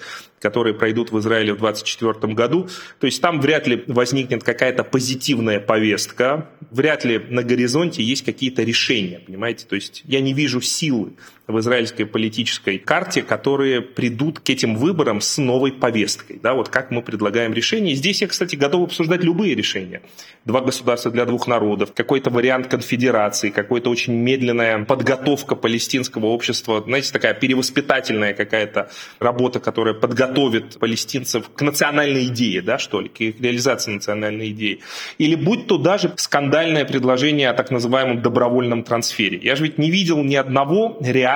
которые 0.40 0.74
пройдут 0.74 1.12
в 1.12 1.18
Израиле 1.18 1.52
в 1.52 1.58
2024 1.58 2.32
году. 2.32 2.68
То 2.98 3.06
есть 3.06 3.20
там 3.20 3.40
вряд 3.40 3.66
ли 3.66 3.84
возникнет 3.88 4.42
какая-то 4.42 4.84
позитивная 4.84 5.60
повестка, 5.60 6.48
вряд 6.70 7.04
ли 7.04 7.18
на 7.28 7.42
горизонте 7.42 8.02
есть 8.02 8.24
какие-то 8.24 8.62
решения, 8.62 9.18
понимаете? 9.18 9.66
То 9.66 9.74
есть 9.74 10.02
я 10.06 10.20
не 10.20 10.32
вижу 10.32 10.62
силы 10.62 11.12
в 11.48 11.60
израильской 11.60 12.06
политической 12.06 12.78
карте, 12.78 13.22
которые 13.22 13.80
придут 13.80 14.40
к 14.40 14.50
этим 14.50 14.76
выборам 14.76 15.20
с 15.20 15.38
новой 15.38 15.72
повесткой. 15.72 16.40
Да, 16.42 16.54
вот 16.54 16.68
как 16.68 16.90
мы 16.90 17.02
предлагаем 17.02 17.52
решение. 17.52 17.94
Здесь 17.94 18.20
я, 18.20 18.28
кстати, 18.28 18.56
готов 18.56 18.84
обсуждать 18.84 19.22
любые 19.22 19.54
решения. 19.54 20.02
Два 20.44 20.60
государства 20.60 21.10
для 21.10 21.24
двух 21.24 21.46
народов, 21.46 21.92
какой-то 21.94 22.30
вариант 22.30 22.66
конфедерации, 22.66 23.50
какая-то 23.50 23.90
очень 23.90 24.14
медленная 24.14 24.84
подготовка 24.84 25.54
палестинского 25.54 26.26
общества, 26.26 26.82
знаете, 26.84 27.12
такая 27.12 27.34
перевоспитательная 27.34 28.34
какая-то 28.34 28.90
работа, 29.20 29.60
которая 29.60 29.94
подготовит 29.94 30.78
палестинцев 30.78 31.48
к 31.54 31.62
национальной 31.62 32.26
идее, 32.26 32.60
да, 32.60 32.78
что 32.78 33.00
ли, 33.00 33.08
к 33.08 33.20
реализации 33.20 33.92
национальной 33.92 34.50
идеи. 34.50 34.80
Или 35.18 35.36
будь 35.36 35.68
то 35.68 35.78
даже 35.78 36.12
скандальное 36.16 36.84
предложение 36.84 37.50
о 37.50 37.54
так 37.54 37.70
называемом 37.70 38.20
добровольном 38.20 38.82
трансфере. 38.82 39.38
Я 39.40 39.54
же 39.54 39.64
ведь 39.64 39.78
не 39.78 39.90
видел 39.90 40.22
ни 40.24 40.34
одного 40.34 40.98
реального 41.00 41.35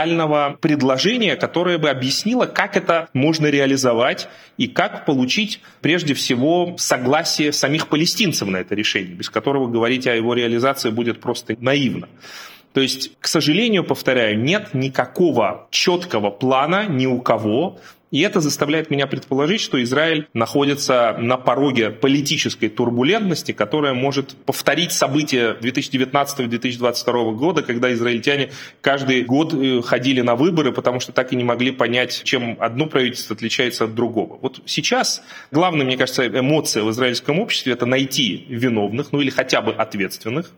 предложения, 0.61 1.37
которое 1.37 1.79
бы 1.79 1.91
объяснило, 1.91 2.47
как 2.47 2.77
это 2.77 3.09
можно 3.13 3.47
реализовать 3.47 4.29
и 4.57 4.67
как 4.67 5.05
получить 5.05 5.61
прежде 5.81 6.15
всего 6.15 6.75
согласие 6.79 7.53
самих 7.53 7.89
палестинцев 7.89 8.49
на 8.49 8.59
это 8.59 8.75
решение, 8.75 9.15
без 9.15 9.31
которого 9.31 9.67
говорить 9.67 10.07
о 10.07 10.15
его 10.15 10.35
реализации 10.35 10.91
будет 10.91 11.21
просто 11.21 11.57
наивно. 11.61 12.09
То 12.73 12.81
есть, 12.81 13.13
к 13.21 13.27
сожалению, 13.27 13.85
повторяю, 13.85 14.39
нет 14.39 14.75
никакого 14.75 15.67
четкого 15.71 16.31
плана 16.31 16.87
ни 16.87 17.07
у 17.07 17.21
кого 17.21 17.81
и 18.11 18.21
это 18.21 18.41
заставляет 18.41 18.91
меня 18.91 19.07
предположить, 19.07 19.61
что 19.61 19.83
Израиль 19.83 20.29
находится 20.35 21.17
на 21.19 21.37
пороге 21.37 21.91
политической 21.91 22.69
турбулентности, 22.69 23.53
которая 23.53 23.95
может 23.95 24.35
повторить 24.45 24.93
события 24.93 25.57
2019-2022 25.61 27.35
года, 27.35 27.63
когда 27.63 27.93
израильтяне 27.93 28.51
каждый 28.81 29.23
год 29.23 29.55
э, 29.55 29.81
ходили 29.83 30.21
на 30.23 30.35
выборы, 30.35 30.73
потому 30.73 30.99
что 31.01 31.13
так 31.13 31.33
и 31.33 31.37
не 31.37 31.45
могли 31.45 31.71
понять, 31.71 32.23
чем 32.25 32.57
одно 32.59 32.87
правительство 32.87 33.37
отличается 33.37 33.85
от 33.85 33.95
другого. 33.95 34.39
Вот 34.43 34.61
сейчас 34.67 35.23
главная, 35.51 35.87
мне 35.87 35.97
кажется, 35.97 36.27
эмоция 36.27 36.83
в 36.83 36.91
израильском 36.91 37.39
обществе– 37.39 37.73
это 37.75 37.87
найти 37.87 38.45
виновных, 38.49 39.13
ну 39.13 39.21
или 39.21 39.31
хотя 39.31 39.61
бы 39.63 39.73
ответственных, 39.73 40.51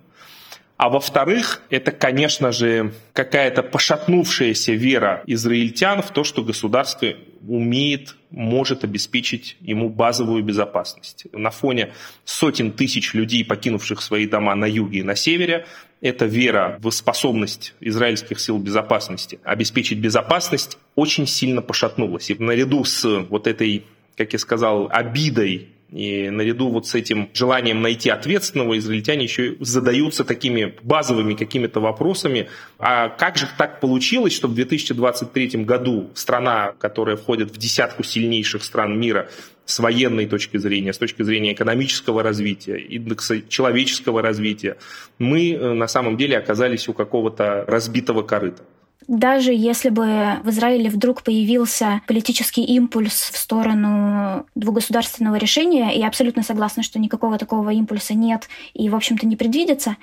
а 0.83 0.89
во-вторых, 0.89 1.63
это, 1.71 1.93
конечно 1.93 2.51
же, 2.51 2.93
какая-то 3.13 3.63
пошатнувшаяся 3.63 4.73
вера 4.73 5.23
израильтян 5.29 6.03
в 6.03 6.11
то, 6.11 6.25
что 6.25 6.43
государство 6.43 7.15
умеет, 7.47 8.17
может 8.31 8.83
обеспечить 8.83 9.57
ему 9.61 9.89
базовую 9.89 10.43
безопасность. 10.43 11.27
На 11.33 11.51
фоне 11.51 11.93
сотен 12.25 12.73
тысяч 12.73 13.15
людей, 13.15 13.45
покинувших 13.45 14.03
свои 14.03 14.27
дома 14.27 14.57
на 14.57 14.65
юге 14.65 14.99
и 14.99 15.03
на 15.05 15.15
севере, 15.15 15.67
эта 16.01 16.25
вера 16.25 16.81
в 16.81 16.91
способность 16.91 17.75
израильских 17.79 18.41
сил 18.41 18.59
безопасности 18.59 19.39
обеспечить 19.45 20.01
безопасность 20.01 20.79
очень 20.97 21.29
сильно 21.29 21.63
пошатнулась. 21.63 22.29
И 22.29 22.35
наряду 22.35 22.83
с 22.83 23.21
вот 23.31 23.47
этой, 23.47 23.85
как 24.17 24.33
я 24.33 24.39
сказал, 24.41 24.89
обидой 24.91 25.69
и 25.93 26.31
наряду 26.31 26.69
вот 26.69 26.87
с 26.87 26.95
этим 26.95 27.29
желанием 27.35 27.83
найти 27.83 28.09
ответственного, 28.09 28.79
израильтяне 28.79 29.25
еще 29.25 29.57
задаются 29.61 30.25
такими 30.25 30.75
базовыми 30.83 31.35
какими-то 31.35 31.81
вопросами. 31.81 32.49
А 32.79 33.11
как 33.11 33.37
же 33.37 33.47
так 33.59 33.81
получилось, 33.81 34.33
что 34.33 34.49
в 34.49 34.55
2023 34.55 35.65
году 35.65 36.11
страна, 36.15 36.73
которая 36.79 37.17
входит 37.17 37.51
в 37.51 37.59
десятку 37.59 38.03
сильнейших 38.03 38.65
стран 38.65 38.99
мира, 38.99 39.29
с 39.65 39.79
военной 39.79 40.27
точки 40.27 40.57
зрения, 40.57 40.93
с 40.93 40.99
точки 40.99 41.23
зрения 41.23 41.53
экономического 41.53 42.23
развития, 42.23 42.79
индекса 42.79 43.43
человеческого 43.49 44.21
развития, 44.21 44.77
мы 45.19 45.53
э, 45.53 45.73
на 45.73 45.87
самом 45.87 46.17
деле 46.17 46.37
оказались 46.37 46.89
у 46.89 46.95
какого-то 46.95 47.65
разбитого 47.69 48.23
корыта. 48.23 48.65
Даже 49.09 49.53
если 49.53 49.89
бы 49.89 50.41
в 50.43 50.51
Израиле 50.51 50.91
вдруг 50.91 51.23
появился 51.23 52.03
политический 52.07 52.63
импульс 52.65 53.31
в 53.33 53.37
сторону 53.37 54.47
двугосударственного 54.55 55.37
решения, 55.37 55.91
я 55.95 56.09
абсолютно 56.09 56.43
согласна, 56.43 56.83
что 56.83 56.99
никакого 56.99 57.39
такого 57.39 57.71
импульса 57.71 58.15
нет 58.15 58.49
и, 58.75 58.89
в 58.89 58.95
общем-то, 58.95 59.27
не 59.27 59.37
предвидится. 59.37 59.97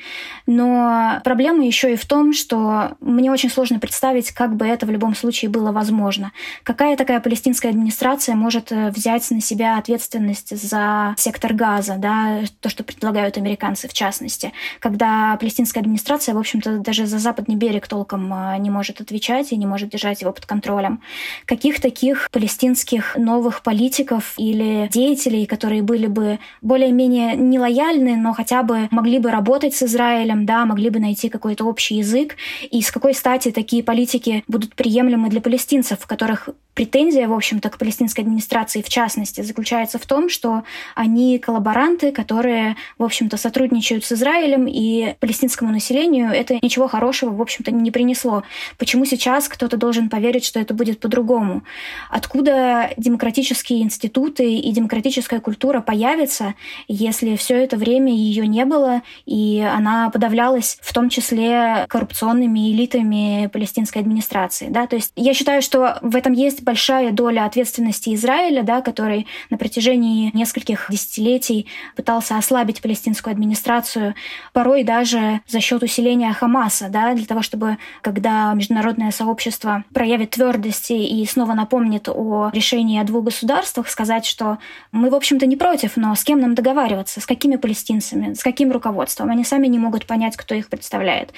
Но 0.46 1.20
проблема 1.24 1.66
еще 1.66 1.94
и 1.94 1.96
в 1.96 2.06
том, 2.06 2.34
что 2.34 2.98
мне 3.00 3.32
очень 3.32 3.50
сложно 3.50 3.80
представить, 3.80 4.32
как 4.32 4.56
бы 4.56 4.66
это 4.66 4.86
в 4.86 4.92
любом 4.92 5.16
случае 5.16 5.50
было 5.50 5.72
возможно. 5.72 6.32
Какая 6.64 6.98
такая 6.98 7.20
палестинская 7.20 7.72
администрация 7.72 8.36
может 8.36 8.72
э, 8.72 8.90
взять 8.92 9.30
на 9.32 9.42
себя 9.42 9.78
ответственность 9.78 10.56
за 10.56 11.14
сектор 11.18 11.54
газа, 11.54 11.96
да, 11.98 12.42
то, 12.60 12.70
что 12.70 12.84
предлагают 12.84 13.38
американцы 13.38 13.88
в 13.88 13.94
частности, 13.94 14.52
когда 14.80 15.38
палестинская 15.38 15.82
администрация, 15.82 16.36
в 16.36 16.38
общем-то, 16.38 16.80
даже 16.80 17.06
за 17.06 17.20
западный 17.20 17.56
берег 17.56 17.88
толком 17.88 18.34
э, 18.34 18.58
не 18.60 18.70
может 18.70 18.89
может 18.90 19.02
отвечать 19.02 19.52
и 19.52 19.58
не 19.58 19.68
может 19.68 19.90
держать 19.90 20.22
его 20.22 20.32
под 20.32 20.46
контролем. 20.46 21.02
Каких 21.46 21.80
таких 21.80 22.30
палестинских 22.32 23.16
новых 23.16 23.62
политиков 23.62 24.34
или 24.38 24.90
деятелей, 24.92 25.46
которые 25.46 25.84
были 25.84 26.08
бы 26.08 26.40
более-менее 26.62 27.36
нелояльны, 27.36 28.16
но 28.18 28.34
хотя 28.34 28.64
бы 28.64 28.88
могли 28.92 29.20
бы 29.20 29.30
работать 29.30 29.76
с 29.76 29.84
Израилем, 29.84 30.46
да, 30.46 30.66
могли 30.66 30.90
бы 30.90 31.00
найти 31.00 31.30
какой-то 31.30 31.66
общий 31.66 31.96
язык, 31.98 32.36
и 32.72 32.82
с 32.82 32.92
какой 32.92 33.14
стати 33.14 33.52
такие 33.52 33.84
политики 33.84 34.44
будут 34.48 34.74
приемлемы 34.76 35.30
для 35.30 35.42
палестинцев, 35.42 36.00
в 36.00 36.08
которых 36.08 36.50
претензия, 36.80 37.28
в 37.28 37.34
общем-то, 37.34 37.70
к 37.70 37.78
палестинской 37.78 38.24
администрации 38.24 38.82
в 38.82 38.88
частности 38.88 39.42
заключается 39.42 40.00
в 40.00 40.06
том, 40.06 40.30
что 40.30 40.64
они 40.96 41.38
коллаборанты, 41.38 42.14
которые, 42.14 42.78
в 42.98 43.04
общем-то, 43.04 43.36
сотрудничают 43.36 44.06
с 44.06 44.14
Израилем, 44.14 44.66
и 44.66 45.16
палестинскому 45.20 45.74
населению 45.74 46.32
это 46.32 46.58
ничего 46.62 46.88
хорошего, 46.88 47.32
в 47.32 47.42
общем-то, 47.42 47.72
не 47.72 47.92
принесло. 47.92 48.44
Почему 48.80 49.04
сейчас 49.04 49.50
кто-то 49.50 49.76
должен 49.76 50.10
поверить, 50.10 50.46
что 50.46 50.60
это 50.60 50.74
будет 50.74 51.02
по-другому? 51.02 51.64
Откуда 52.10 52.92
демократические 52.96 53.82
институты 53.82 54.56
и 54.56 54.72
демократическая 54.72 55.42
культура 55.42 55.82
появятся, 55.82 56.56
если 56.88 57.36
все 57.36 57.62
это 57.62 57.76
время 57.76 58.14
ее 58.14 58.48
не 58.48 58.64
было, 58.64 59.02
и 59.26 59.60
она 59.60 60.10
подавлялась 60.10 60.80
в 60.82 60.94
том 60.94 61.10
числе 61.10 61.86
коррупционными 61.90 62.72
элитами 62.72 63.50
палестинской 63.52 64.02
администрации? 64.02 64.70
Да? 64.70 64.88
То 64.88 64.96
есть 64.96 65.12
я 65.18 65.34
считаю, 65.34 65.62
что 65.62 66.00
в 66.02 66.16
этом 66.16 66.32
есть 66.32 66.64
большая 66.64 67.12
доля 67.12 67.44
ответственности 67.46 68.16
Израиля, 68.16 68.64
да, 68.64 68.82
который 68.82 69.28
на 69.50 69.58
протяжении 69.58 70.32
нескольких 70.34 70.88
десятилетий 70.90 71.68
пытался 71.98 72.38
ослабить 72.38 72.82
палестинскую 72.82 73.34
администрацию, 73.34 74.16
порой 74.54 74.86
даже 74.86 75.42
за 75.48 75.60
счет 75.60 75.84
усиления 75.84 76.32
Хамаса, 76.32 76.88
да, 76.88 77.14
для 77.14 77.26
того, 77.26 77.42
чтобы, 77.42 77.78
когда 78.02 78.56
международное 78.70 79.12
сообщество 79.12 79.84
проявит 79.94 80.32
твердости 80.32 80.94
и 80.94 81.26
снова 81.26 81.54
напомнит 81.54 82.08
о 82.08 82.50
решении 82.54 83.00
о 83.00 83.04
двух 83.04 83.26
государствах, 83.26 83.90
сказать, 83.90 84.26
что 84.26 84.60
мы, 84.92 85.10
в 85.10 85.16
общем-то, 85.16 85.46
не 85.46 85.56
против, 85.56 85.98
но 85.98 86.14
с 86.16 86.24
кем 86.24 86.40
нам 86.40 86.56
договариваться, 86.56 87.20
с 87.20 87.26
какими 87.26 87.56
палестинцами, 87.56 88.34
с 88.34 88.44
каким 88.44 88.72
руководством. 88.72 89.30
Они 89.30 89.44
сами 89.44 89.68
не 89.68 89.80
могут 89.80 90.06
понять, 90.06 90.38
кто 90.38 90.56
их 90.56 90.70
представляет. 90.70 91.34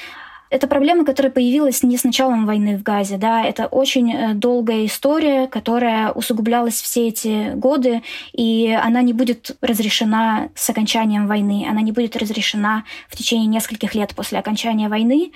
Это 0.51 0.67
проблема, 0.67 1.05
которая 1.05 1.31
появилась 1.31 1.81
не 1.81 1.95
с 1.95 2.03
началом 2.03 2.45
войны 2.45 2.77
в 2.77 2.83
Газе, 2.83 3.15
да, 3.15 3.41
это 3.41 3.67
очень 3.67 4.11
э, 4.11 4.33
долгая 4.33 4.85
история, 4.85 5.47
которая 5.47 6.11
усугублялась 6.11 6.81
все 6.81 7.07
эти 7.07 7.53
годы, 7.55 8.01
и 8.33 8.77
она 8.83 9.01
не 9.01 9.13
будет 9.13 9.55
разрешена 9.61 10.49
с 10.53 10.69
окончанием 10.69 11.25
войны, 11.27 11.65
она 11.69 11.79
не 11.81 11.93
будет 11.93 12.17
разрешена 12.17 12.83
в 13.07 13.15
течение 13.15 13.47
нескольких 13.47 13.95
лет 13.95 14.13
после 14.13 14.39
окончания 14.39 14.89
войны, 14.89 15.31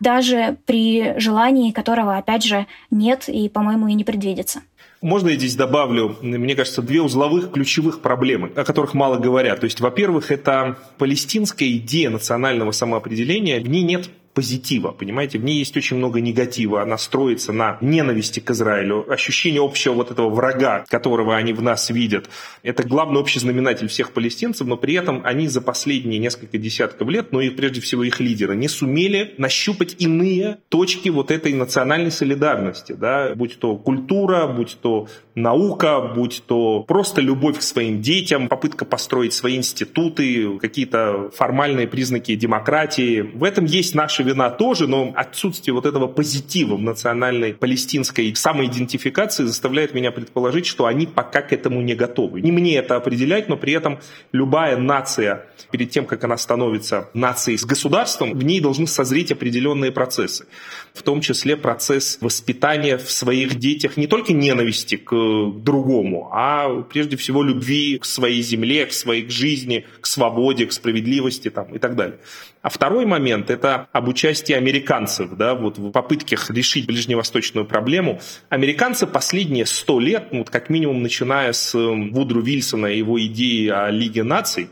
даже 0.00 0.58
при 0.66 1.18
желании 1.18 1.72
которого, 1.72 2.18
опять 2.18 2.44
же, 2.44 2.66
нет 2.90 3.30
и, 3.30 3.48
по-моему, 3.48 3.88
и 3.88 3.94
не 3.94 4.04
предвидится. 4.04 4.60
Можно 5.00 5.28
я 5.28 5.36
здесь 5.36 5.54
добавлю, 5.54 6.16
мне 6.20 6.54
кажется, 6.54 6.82
две 6.82 7.00
узловых 7.00 7.52
ключевых 7.52 8.02
проблемы, 8.02 8.50
о 8.54 8.64
которых 8.64 8.92
мало 8.92 9.16
говорят. 9.16 9.60
То 9.60 9.64
есть, 9.64 9.80
во-первых, 9.80 10.30
это 10.30 10.76
палестинская 10.98 11.70
идея 11.70 12.10
национального 12.10 12.72
самоопределения, 12.72 13.60
в 13.60 13.68
ней 13.68 13.82
нет 13.82 14.10
позитива, 14.38 14.92
понимаете? 14.92 15.36
В 15.36 15.42
ней 15.42 15.58
есть 15.58 15.76
очень 15.76 15.96
много 15.96 16.20
негатива, 16.20 16.80
она 16.80 16.96
строится 16.96 17.52
на 17.52 17.76
ненависти 17.80 18.38
к 18.38 18.52
Израилю, 18.52 19.04
ощущение 19.10 19.60
общего 19.60 19.94
вот 19.94 20.12
этого 20.12 20.30
врага, 20.30 20.84
которого 20.88 21.34
они 21.34 21.52
в 21.52 21.60
нас 21.60 21.90
видят. 21.90 22.30
Это 22.62 22.86
главный 22.86 23.18
общий 23.18 23.40
знаменатель 23.40 23.88
всех 23.88 24.12
палестинцев, 24.12 24.64
но 24.68 24.76
при 24.76 24.94
этом 24.94 25.22
они 25.24 25.48
за 25.48 25.60
последние 25.60 26.20
несколько 26.20 26.56
десятков 26.56 27.08
лет, 27.08 27.32
ну 27.32 27.40
и 27.40 27.50
прежде 27.50 27.80
всего 27.80 28.04
их 28.04 28.20
лидеры, 28.20 28.54
не 28.54 28.68
сумели 28.68 29.34
нащупать 29.38 29.96
иные 29.98 30.58
точки 30.68 31.08
вот 31.08 31.32
этой 31.32 31.52
национальной 31.52 32.12
солидарности, 32.12 32.92
да, 32.92 33.34
будь 33.34 33.58
то 33.58 33.74
культура, 33.74 34.46
будь 34.46 34.78
то 34.80 35.08
наука, 35.34 36.00
будь 36.00 36.44
то 36.46 36.84
просто 36.86 37.20
любовь 37.20 37.58
к 37.58 37.62
своим 37.62 38.02
детям, 38.02 38.46
попытка 38.46 38.84
построить 38.84 39.32
свои 39.32 39.56
институты, 39.56 40.60
какие-то 40.60 41.30
формальные 41.34 41.88
признаки 41.88 42.36
демократии. 42.36 43.20
В 43.20 43.42
этом 43.42 43.64
есть 43.64 43.96
наша 43.96 44.22
вина 44.28 44.50
тоже, 44.50 44.86
но 44.86 45.12
отсутствие 45.16 45.74
вот 45.74 45.86
этого 45.86 46.06
позитива 46.06 46.76
в 46.76 46.82
национальной 46.82 47.54
палестинской 47.54 48.34
самоидентификации 48.34 49.44
заставляет 49.44 49.94
меня 49.94 50.12
предположить, 50.12 50.66
что 50.66 50.86
они 50.86 51.06
пока 51.06 51.42
к 51.42 51.52
этому 51.52 51.80
не 51.80 51.94
готовы. 51.94 52.40
Не 52.40 52.52
мне 52.52 52.76
это 52.76 52.96
определять, 52.96 53.48
но 53.48 53.56
при 53.56 53.72
этом 53.72 53.98
любая 54.32 54.76
нация, 54.76 55.46
перед 55.70 55.90
тем, 55.90 56.06
как 56.06 56.24
она 56.24 56.36
становится 56.36 57.08
нацией 57.14 57.58
с 57.58 57.64
государством, 57.64 58.38
в 58.38 58.44
ней 58.44 58.60
должны 58.60 58.86
созреть 58.86 59.32
определенные 59.32 59.92
процессы. 59.92 60.46
В 60.94 61.02
том 61.02 61.20
числе 61.20 61.56
процесс 61.56 62.18
воспитания 62.20 62.98
в 62.98 63.10
своих 63.10 63.56
детях 63.56 63.96
не 63.96 64.06
только 64.06 64.32
ненависти 64.32 64.96
к 64.96 65.10
другому, 65.10 66.28
а 66.32 66.82
прежде 66.82 67.16
всего 67.16 67.42
любви 67.42 67.98
к 67.98 68.04
своей 68.04 68.42
земле, 68.42 68.86
к 68.86 68.92
своей 68.92 69.28
жизни, 69.28 69.84
к 70.00 70.06
свободе, 70.06 70.66
к 70.66 70.72
справедливости 70.72 71.50
там, 71.50 71.74
и 71.74 71.78
так 71.78 71.96
далее. 71.96 72.18
А 72.60 72.70
второй 72.70 73.06
момент– 73.06 73.50
это 73.50 73.88
об 73.92 74.08
участии 74.08 74.52
американцев 74.52 75.36
да, 75.36 75.54
вот 75.54 75.78
в 75.78 75.90
попытках 75.90 76.50
решить 76.50 76.86
ближневосточную 76.86 77.66
проблему. 77.66 78.20
Американцы 78.48 79.06
последние 79.06 79.64
сто 79.66 80.00
лет, 80.00 80.28
ну, 80.32 80.38
вот 80.38 80.50
как 80.50 80.68
минимум 80.68 81.02
начиная 81.02 81.52
с 81.52 81.74
эм, 81.74 82.12
Вудру 82.12 82.40
Вильсона 82.40 82.86
и 82.86 82.98
его 82.98 83.24
идеи 83.24 83.68
о 83.68 83.90
Лиге 83.90 84.24
наций, 84.24 84.68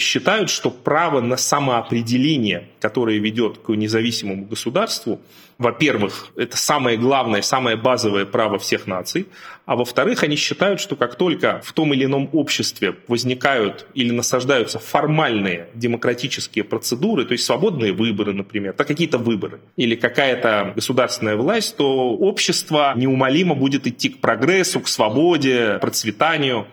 считают, 0.00 0.50
что 0.50 0.70
право 0.70 1.20
на 1.20 1.36
самоопределение, 1.36 2.68
которое 2.80 3.18
ведет 3.18 3.58
к 3.58 3.68
независимому 3.70 4.46
государству, 4.46 5.20
во-первых, 5.60 6.32
это 6.36 6.56
самое 6.56 6.96
главное, 6.96 7.42
самое 7.42 7.76
базовое 7.76 8.24
право 8.24 8.58
всех 8.58 8.86
наций, 8.86 9.26
а 9.66 9.76
во-вторых, 9.76 10.22
они 10.22 10.34
считают, 10.36 10.80
что 10.80 10.96
как 10.96 11.16
только 11.16 11.60
в 11.62 11.74
том 11.74 11.92
или 11.92 12.06
ином 12.06 12.30
обществе 12.32 12.96
возникают 13.08 13.86
или 13.92 14.10
насаждаются 14.10 14.78
формальные 14.78 15.68
демократические 15.74 16.64
процедуры, 16.64 17.26
то 17.26 17.32
есть 17.32 17.44
свободные 17.44 17.92
выборы, 17.92 18.32
например, 18.32 18.74
да 18.76 18.84
какие-то 18.84 19.18
выборы, 19.18 19.60
или 19.76 19.96
какая-то 19.96 20.72
государственная 20.74 21.36
власть, 21.36 21.76
то 21.76 22.16
общество 22.16 22.94
неумолимо 22.96 23.54
будет 23.54 23.86
идти 23.86 24.08
к 24.08 24.18
прогрессу, 24.20 24.80
к 24.80 24.88
свободе, 24.88 25.78
процветанию. 25.80 26.66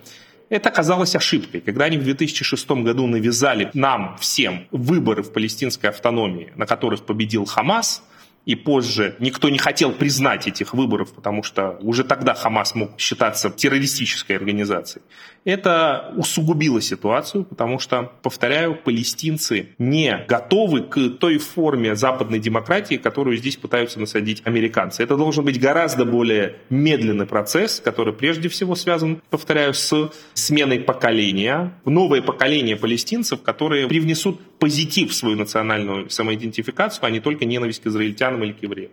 Это 0.50 0.70
оказалось 0.70 1.16
ошибкой. 1.16 1.62
Когда 1.62 1.86
они 1.86 1.98
в 1.98 2.04
2006 2.04 2.70
году 2.70 3.06
навязали 3.08 3.70
нам 3.74 4.18
всем 4.20 4.68
выборы 4.72 5.24
в 5.24 5.34
палестинской 5.34 5.90
автономии, 5.90 6.52
на 6.56 6.66
которых 6.66 7.06
победил 7.06 7.46
Хамас– 7.46 8.04
и 8.48 8.56
позже 8.56 9.16
никто 9.20 9.50
не 9.50 9.58
хотел 9.58 9.92
признать 9.92 10.48
этих 10.48 10.74
выборов, 10.74 11.12
потому 11.12 11.44
что 11.44 11.78
уже 11.82 12.06
тогда 12.06 12.34
Хамас 12.34 12.76
мог 12.76 12.98
считаться 12.98 13.50
террористической 13.50 14.38
организацией. 14.38 15.04
Это 15.44 16.14
усугубило 16.16 16.82
ситуацию, 16.82 17.44
потому 17.44 17.78
что, 17.80 18.12
повторяю, 18.22 18.76
палестинцы 18.76 19.70
не 19.78 20.26
готовы 20.28 20.82
к 20.82 21.10
той 21.20 21.38
форме 21.38 21.96
западной 21.96 22.40
демократии, 22.40 22.96
которую 22.96 23.38
здесь 23.38 23.58
пытаются 23.58 24.00
насадить 24.00 24.42
американцы. 24.46 25.04
Это 25.04 25.18
должен 25.18 25.44
быть 25.44 25.60
гораздо 25.60 26.06
более 26.06 26.56
медленный 26.70 27.26
процесс, 27.26 27.82
который 27.84 28.14
прежде 28.14 28.48
всего 28.48 28.76
связан, 28.76 29.22
повторяю, 29.30 29.74
с 29.74 30.10
сменой 30.34 30.80
поколения. 30.80 31.74
Новое 31.84 32.22
поколение 32.22 32.78
палестинцев, 32.78 33.42
которые 33.42 33.88
привнесут 33.88 34.40
позитив 34.60 35.14
свою 35.14 35.36
национальную 35.38 36.10
самоидентификацию, 36.10 37.06
а 37.06 37.10
не 37.10 37.20
только 37.20 37.46
ненависть 37.46 37.82
к 37.82 37.88
израильтянам 37.88 38.44
или 38.44 38.54
к 38.54 38.64
евреям. 38.64 38.92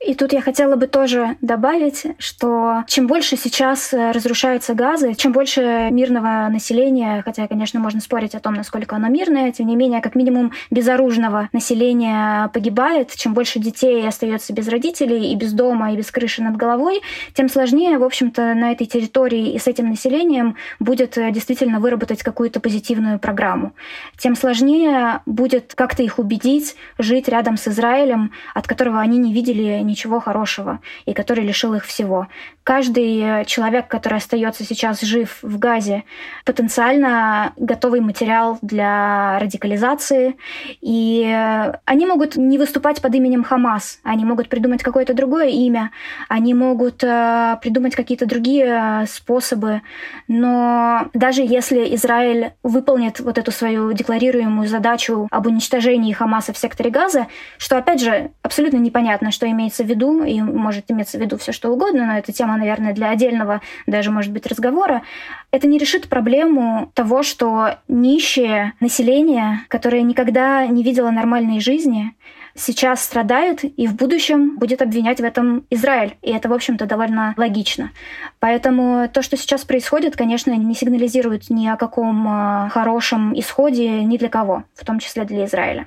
И 0.00 0.14
тут 0.14 0.32
я 0.32 0.40
хотела 0.40 0.76
бы 0.76 0.86
тоже 0.86 1.36
добавить, 1.40 2.06
что 2.18 2.84
чем 2.86 3.08
больше 3.08 3.36
сейчас 3.36 3.92
э, 3.92 4.12
разрушаются 4.12 4.74
газы, 4.74 5.14
чем 5.14 5.32
больше 5.32 5.88
мирного 5.90 6.48
населения, 6.48 7.20
хотя, 7.24 7.48
конечно, 7.48 7.80
можно 7.80 8.00
спорить 8.00 8.36
о 8.36 8.40
том, 8.40 8.54
насколько 8.54 8.94
оно 8.94 9.08
мирное, 9.08 9.50
тем 9.50 9.66
не 9.66 9.74
менее, 9.74 10.00
как 10.00 10.14
минимум 10.14 10.52
безоружного 10.70 11.48
населения 11.52 12.48
погибает, 12.54 13.12
чем 13.16 13.34
больше 13.34 13.58
детей 13.58 14.06
остается 14.06 14.52
без 14.52 14.68
родителей 14.68 15.32
и 15.32 15.34
без 15.34 15.52
дома, 15.52 15.92
и 15.92 15.96
без 15.96 16.12
крыши 16.12 16.44
над 16.44 16.56
головой, 16.56 17.02
тем 17.34 17.48
сложнее, 17.48 17.98
в 17.98 18.04
общем-то, 18.04 18.54
на 18.54 18.70
этой 18.70 18.86
территории 18.86 19.52
и 19.52 19.58
с 19.58 19.66
этим 19.66 19.88
населением 19.88 20.54
будет 20.78 21.18
э, 21.18 21.32
действительно 21.32 21.80
выработать 21.80 22.22
какую-то 22.22 22.60
позитивную 22.60 23.18
программу. 23.18 23.72
Тем 24.16 24.36
сложнее 24.36 25.22
будет 25.26 25.74
как-то 25.74 26.04
их 26.04 26.20
убедить 26.20 26.76
жить 26.98 27.28
рядом 27.28 27.56
с 27.56 27.66
Израилем, 27.66 28.30
от 28.54 28.68
которого 28.68 29.00
они 29.00 29.18
не 29.18 29.32
видели 29.32 29.87
ничего 29.88 30.20
хорошего 30.20 30.80
и 31.06 31.12
который 31.14 31.44
лишил 31.44 31.74
их 31.74 31.84
всего. 31.84 32.28
Каждый 32.68 33.18
э, 33.22 33.44
человек, 33.46 33.88
который 33.88 34.18
остается 34.18 34.62
сейчас 34.62 35.00
жив 35.00 35.38
в 35.40 35.58
Газе, 35.58 36.04
потенциально 36.44 37.54
готовый 37.56 38.02
материал 38.02 38.58
для 38.60 39.38
радикализации, 39.38 40.36
и 40.82 41.24
э, 41.24 41.72
они 41.86 42.04
могут 42.04 42.36
не 42.36 42.58
выступать 42.58 43.00
под 43.00 43.14
именем 43.14 43.42
Хамас, 43.42 44.00
они 44.02 44.26
могут 44.26 44.50
придумать 44.50 44.82
какое-то 44.82 45.14
другое 45.14 45.48
имя, 45.48 45.92
они 46.28 46.52
могут 46.52 47.02
э, 47.02 47.56
придумать 47.62 47.96
какие-то 47.96 48.26
другие 48.26 49.06
способы, 49.08 49.80
но 50.28 51.08
даже 51.14 51.40
если 51.40 51.94
Израиль 51.94 52.52
выполнит 52.62 53.18
вот 53.20 53.38
эту 53.38 53.50
свою 53.50 53.94
декларируемую 53.94 54.68
задачу 54.68 55.26
об 55.30 55.46
уничтожении 55.46 56.12
Хамаса 56.12 56.52
в 56.52 56.58
секторе 56.58 56.90
Газа, 56.90 57.28
что, 57.56 57.78
опять 57.78 58.02
же, 58.02 58.30
абсолютно 58.42 58.76
непонятно, 58.76 59.30
что 59.30 59.50
имеется 59.50 59.84
в 59.84 59.86
виду, 59.86 60.22
и 60.22 60.42
может 60.42 60.90
иметься 60.90 61.16
в 61.16 61.22
виду 61.22 61.38
все 61.38 61.52
что 61.52 61.70
угодно, 61.70 62.04
но 62.04 62.18
эта 62.18 62.30
тема 62.30 62.57
наверное, 62.58 62.92
для 62.92 63.10
отдельного 63.10 63.62
даже, 63.86 64.10
может 64.10 64.32
быть, 64.32 64.46
разговора, 64.46 65.02
это 65.50 65.66
не 65.66 65.78
решит 65.78 66.08
проблему 66.08 66.90
того, 66.94 67.22
что 67.22 67.76
нищее 67.88 68.74
население, 68.80 69.60
которое 69.68 70.02
никогда 70.02 70.66
не 70.66 70.82
видело 70.82 71.10
нормальной 71.10 71.60
жизни, 71.60 72.14
сейчас 72.58 73.02
страдает 73.02 73.64
и 73.64 73.86
в 73.86 73.94
будущем 73.94 74.56
будет 74.58 74.82
обвинять 74.82 75.20
в 75.20 75.24
этом 75.24 75.64
Израиль. 75.70 76.16
И 76.22 76.30
это, 76.30 76.48
в 76.48 76.52
общем-то, 76.52 76.86
довольно 76.86 77.34
логично. 77.36 77.90
Поэтому 78.40 79.08
то, 79.08 79.22
что 79.22 79.36
сейчас 79.36 79.64
происходит, 79.64 80.16
конечно, 80.16 80.52
не 80.52 80.74
сигнализирует 80.74 81.50
ни 81.50 81.66
о 81.66 81.76
каком 81.76 82.26
а, 82.28 82.68
хорошем 82.70 83.38
исходе 83.38 84.02
ни 84.02 84.18
для 84.18 84.28
кого, 84.28 84.64
в 84.74 84.84
том 84.84 84.98
числе 84.98 85.24
для 85.24 85.44
Израиля. 85.44 85.86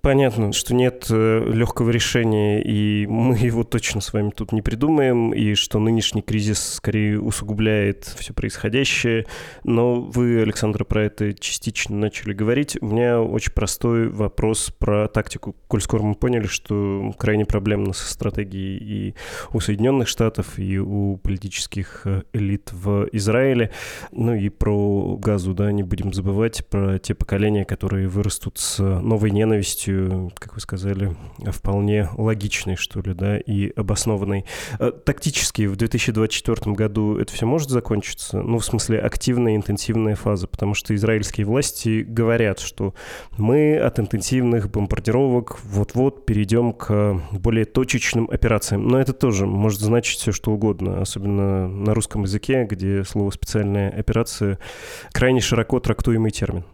Понятно, 0.00 0.52
что 0.52 0.74
нет 0.74 1.06
э, 1.10 1.44
легкого 1.52 1.90
решения, 1.90 2.62
и 2.62 3.06
мы 3.06 3.36
его 3.36 3.64
точно 3.64 4.00
с 4.00 4.12
вами 4.12 4.30
тут 4.30 4.52
не 4.52 4.62
придумаем, 4.62 5.32
и 5.32 5.54
что 5.54 5.78
нынешний 5.78 6.22
кризис 6.22 6.74
скорее 6.74 7.20
усугубляет 7.20 8.04
все 8.04 8.32
происходящее. 8.32 9.26
Но 9.64 10.00
вы, 10.00 10.40
Александр, 10.40 10.84
про 10.84 11.04
это 11.04 11.32
частично 11.34 11.96
начали 11.96 12.32
говорить. 12.32 12.76
У 12.80 12.86
меня 12.86 13.20
очень 13.20 13.52
простой 13.52 14.08
вопрос 14.08 14.72
про 14.78 15.08
тактику. 15.08 15.56
Коль 15.68 15.82
скоро 15.82 16.02
мы 16.02 16.14
поняли, 16.14 16.46
что 16.46 17.12
крайне 17.18 17.44
проблемно 17.44 17.92
со 17.92 18.10
стратегией 18.12 18.78
и 18.78 19.14
у 19.52 19.60
Соединенных 19.60 20.08
Штатов, 20.08 20.58
и 20.58 20.78
у 20.78 21.16
политических 21.16 22.02
э, 22.04 22.22
элит 22.32 22.70
в 22.72 23.08
Израиле. 23.12 23.70
Ну 24.12 24.34
и 24.34 24.48
про 24.48 25.16
газу, 25.16 25.54
да, 25.54 25.72
не 25.72 25.82
будем 25.82 26.12
забывать, 26.12 26.66
про 26.66 26.98
те 26.98 27.14
поколения, 27.14 27.64
которые 27.64 28.08
вырастут 28.08 28.58
с 28.58 28.78
новой 28.78 29.30
ненавистью 29.30 29.63
ненавистью, 29.64 30.30
как 30.38 30.54
вы 30.54 30.60
сказали, 30.60 31.16
вполне 31.50 32.08
логичной, 32.16 32.76
что 32.76 33.00
ли, 33.00 33.14
да, 33.14 33.38
и 33.38 33.70
обоснованной. 33.70 34.44
Э, 34.78 34.92
тактически 34.92 35.66
в 35.66 35.76
2024 35.76 36.74
году 36.74 37.16
это 37.16 37.32
все 37.32 37.46
может 37.46 37.70
закончиться? 37.70 38.42
Ну, 38.42 38.58
в 38.58 38.64
смысле, 38.64 38.98
активная, 38.98 39.56
интенсивная 39.56 40.16
фаза, 40.16 40.46
потому 40.46 40.74
что 40.74 40.94
израильские 40.94 41.46
власти 41.46 42.04
говорят, 42.06 42.60
что 42.60 42.94
мы 43.38 43.76
от 43.78 43.98
интенсивных 43.98 44.70
бомбардировок 44.70 45.58
вот-вот 45.64 46.26
перейдем 46.26 46.72
к 46.72 47.20
более 47.32 47.64
точечным 47.64 48.28
операциям. 48.30 48.86
Но 48.86 48.98
это 48.98 49.12
тоже 49.12 49.46
может 49.46 49.80
значить 49.80 50.18
все, 50.18 50.32
что 50.32 50.52
угодно, 50.52 51.00
особенно 51.00 51.68
на 51.68 51.94
русском 51.94 52.22
языке, 52.22 52.64
где 52.64 53.04
слово 53.04 53.30
«специальная 53.30 53.90
операция» 53.90 54.58
крайне 55.12 55.40
широко 55.40 55.80
трактуемый 55.80 56.30
термин. 56.30 56.64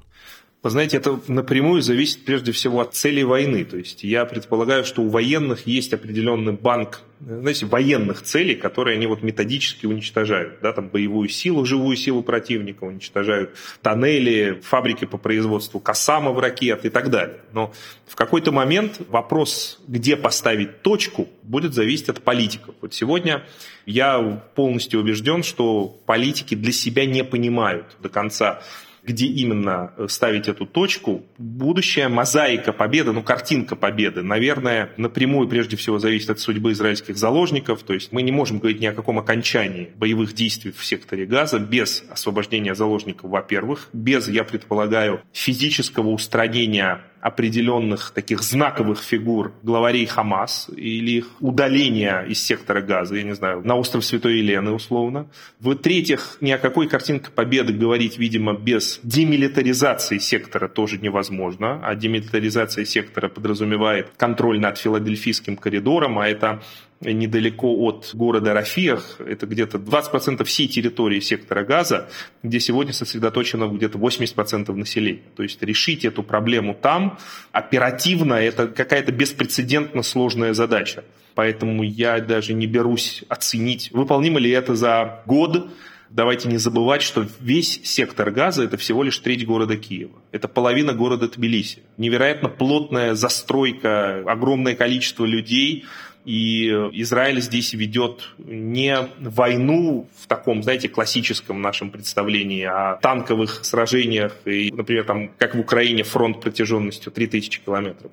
Вы 0.63 0.69
знаете, 0.69 0.99
это 0.99 1.19
напрямую 1.27 1.81
зависит 1.81 2.27
прежде 2.27 2.53
всего 2.53 2.81
от 2.81 2.95
цели 2.95 3.23
войны. 3.23 3.65
То 3.65 3.79
есть 3.79 4.05
я 4.05 4.27
предполагаю, 4.27 4.85
что 4.85 5.01
у 5.01 5.09
военных 5.09 5.67
есть 5.67 5.95
определенный 5.95 6.53
банк 6.53 7.01
знаете, 7.19 7.65
военных 7.65 8.21
целей, 8.23 8.55
которые 8.55 8.97
они 8.97 9.07
вот 9.07 9.23
методически 9.23 9.87
уничтожают. 9.87 10.61
Да, 10.61 10.75
там 10.75 10.89
боевую 10.89 11.31
силу, 11.31 11.65
живую 11.65 11.97
силу 11.97 12.23
противника 12.23 12.85
уничтожают, 12.85 13.57
тоннели, 13.81 14.61
фабрики 14.63 15.07
по 15.07 15.17
производству 15.17 15.81
косамов 15.81 16.39
ракет 16.39 16.85
и 16.85 16.91
так 16.91 17.09
далее. 17.09 17.41
Но 17.53 17.73
в 18.07 18.15
какой-то 18.15 18.53
момент 18.53 19.01
вопрос, 19.09 19.81
где 19.89 20.15
поставить 20.15 20.83
точку, 20.83 21.29
будет 21.43 21.73
зависеть 21.73 22.11
от 22.11 22.21
политиков. 22.21 22.75
Вот 22.83 22.93
сегодня 22.93 23.45
я 23.87 24.43
полностью 24.55 25.01
убежден, 25.01 25.43
что 25.43 25.87
политики 26.05 26.55
для 26.55 26.73
себя 26.73 27.07
не 27.07 27.25
понимают 27.25 27.97
до 28.03 28.11
конца 28.11 28.63
где 29.05 29.27
именно 29.27 29.93
э, 29.97 30.07
ставить 30.09 30.49
эту 30.49 30.67
точку, 30.67 31.25
будущая 31.39 32.09
мозаика 32.09 32.73
победы, 32.73 33.13
ну, 33.13 33.23
картинка 33.23 33.77
победы, 33.77 34.23
наверное, 34.23 34.91
напрямую 34.97 35.49
прежде 35.49 35.77
всего 35.77 35.99
зависит 35.99 36.31
от 36.31 36.41
судьбы 36.41 36.73
израильских 36.73 37.17
заложников. 37.17 37.83
То 37.83 37.95
есть 37.95 38.13
мы 38.13 38.23
не 38.23 38.33
можем 38.33 38.59
говорить 38.59 38.81
ни 38.81 38.87
о 38.87 38.93
каком 38.93 39.19
окончании 39.19 39.91
боевых 39.97 40.35
действий 40.35 40.73
в 40.73 40.85
секторе 40.85 41.27
Газа 41.27 41.59
без 41.59 42.05
освобождения 42.11 42.75
заложников, 42.75 43.31
во-первых, 43.31 43.89
без, 43.93 44.29
я 44.29 44.45
предполагаю, 44.45 45.23
физического 45.33 46.09
устранения 46.09 47.03
определенных 47.21 48.13
таких 48.15 48.43
знаковых 48.43 49.01
фигур 49.01 49.53
главарей 49.63 50.07
Хамас 50.07 50.69
или 50.75 51.19
их 51.19 51.27
удаления 51.41 52.23
из 52.23 52.43
сектора 52.43 52.81
газа, 52.81 53.17
я 53.17 53.23
не 53.23 53.35
знаю, 53.35 53.63
на 53.65 53.77
остров 53.77 54.05
Святой 54.05 54.39
Елены 54.39 54.71
условно. 54.73 55.27
В-третьих, 55.61 56.39
ни 56.41 56.51
о 56.51 56.59
какой 56.59 56.89
картинке 56.89 57.31
победы 57.31 57.73
говорить, 57.73 58.19
видимо, 58.19 58.55
без 58.55 59.01
демилитаризации 59.03 60.19
сектора 60.19 60.69
тоже 60.69 60.99
невозможно, 60.99 61.81
а 61.85 61.95
демилитаризация 61.95 62.85
сектора 62.85 63.29
подразумевает 63.29 64.11
контроль 64.17 64.61
над 64.61 64.79
Филадельфийским 64.79 65.57
коридором, 65.57 66.19
а 66.19 66.29
это 66.29 66.63
недалеко 67.01 67.75
от 67.87 68.11
города 68.13 68.53
Рафиях, 68.53 69.17
это 69.21 69.47
где-то 69.47 69.79
20% 69.79 70.45
всей 70.45 70.69
территории 70.69 71.21
сектора 71.21 71.65
газа, 71.65 72.11
где 72.43 72.61
сегодня 72.61 72.93
сосредоточено 72.93 73.69
где-то 73.69 73.99
80% 73.99 74.73
населения. 74.75 75.23
То 75.35 75.43
есть 75.43 75.63
решить 75.63 76.05
эту 76.05 76.23
проблему 76.23 76.77
там 76.81 77.19
оперативно– 77.53 78.35
это 78.35 78.69
какая-то 78.69 79.13
беспрецедентно 79.13 80.03
сложная 80.03 80.53
задача. 80.53 81.05
Поэтому 81.35 81.83
я 81.83 82.21
даже 82.21 82.53
не 82.53 82.67
берусь 82.67 83.25
оценить, 83.29 83.91
выполнимо 83.93 84.39
ли 84.39 84.51
это 84.51 84.75
за 84.75 85.23
год, 85.25 85.71
давайте 86.11 86.49
не 86.49 86.59
забывать, 86.59 87.01
что 87.01 87.27
весь 87.41 87.81
сектор 87.85 88.31
газа– 88.31 88.63
это 88.65 88.77
всего 88.77 89.03
лишь 89.03 89.19
треть 89.21 89.47
города 89.47 89.77
Киева. 89.77 90.19
Это 90.33 90.49
половина 90.49 90.93
города 90.93 91.29
Тбилиси. 91.29 91.79
Невероятно 91.97 92.51
плотная 92.51 93.15
застройка, 93.15 94.19
огромное 94.27 94.75
количество 94.75 95.25
людей– 95.25 95.87
и 96.25 96.69
Израиль 96.93 97.41
здесь 97.41 97.73
ведет 97.73 98.29
не 98.39 99.09
войну 99.19 100.09
в 100.19 100.27
таком, 100.27 100.63
знаете, 100.63 100.89
классическом 100.89 101.63
нашем 101.63 101.91
представлении, 101.91 102.65
о 102.65 102.97
танковых 102.97 103.65
сражениях, 103.65 104.37
и, 104.45 104.71
например, 104.71 105.05
там, 105.05 105.31
как 105.39 105.55
в 105.55 105.61
Украине 105.61 106.03
фронт 106.03 106.41
протяженностью 106.41 107.11
3000 107.13 107.63
километров 107.65 108.13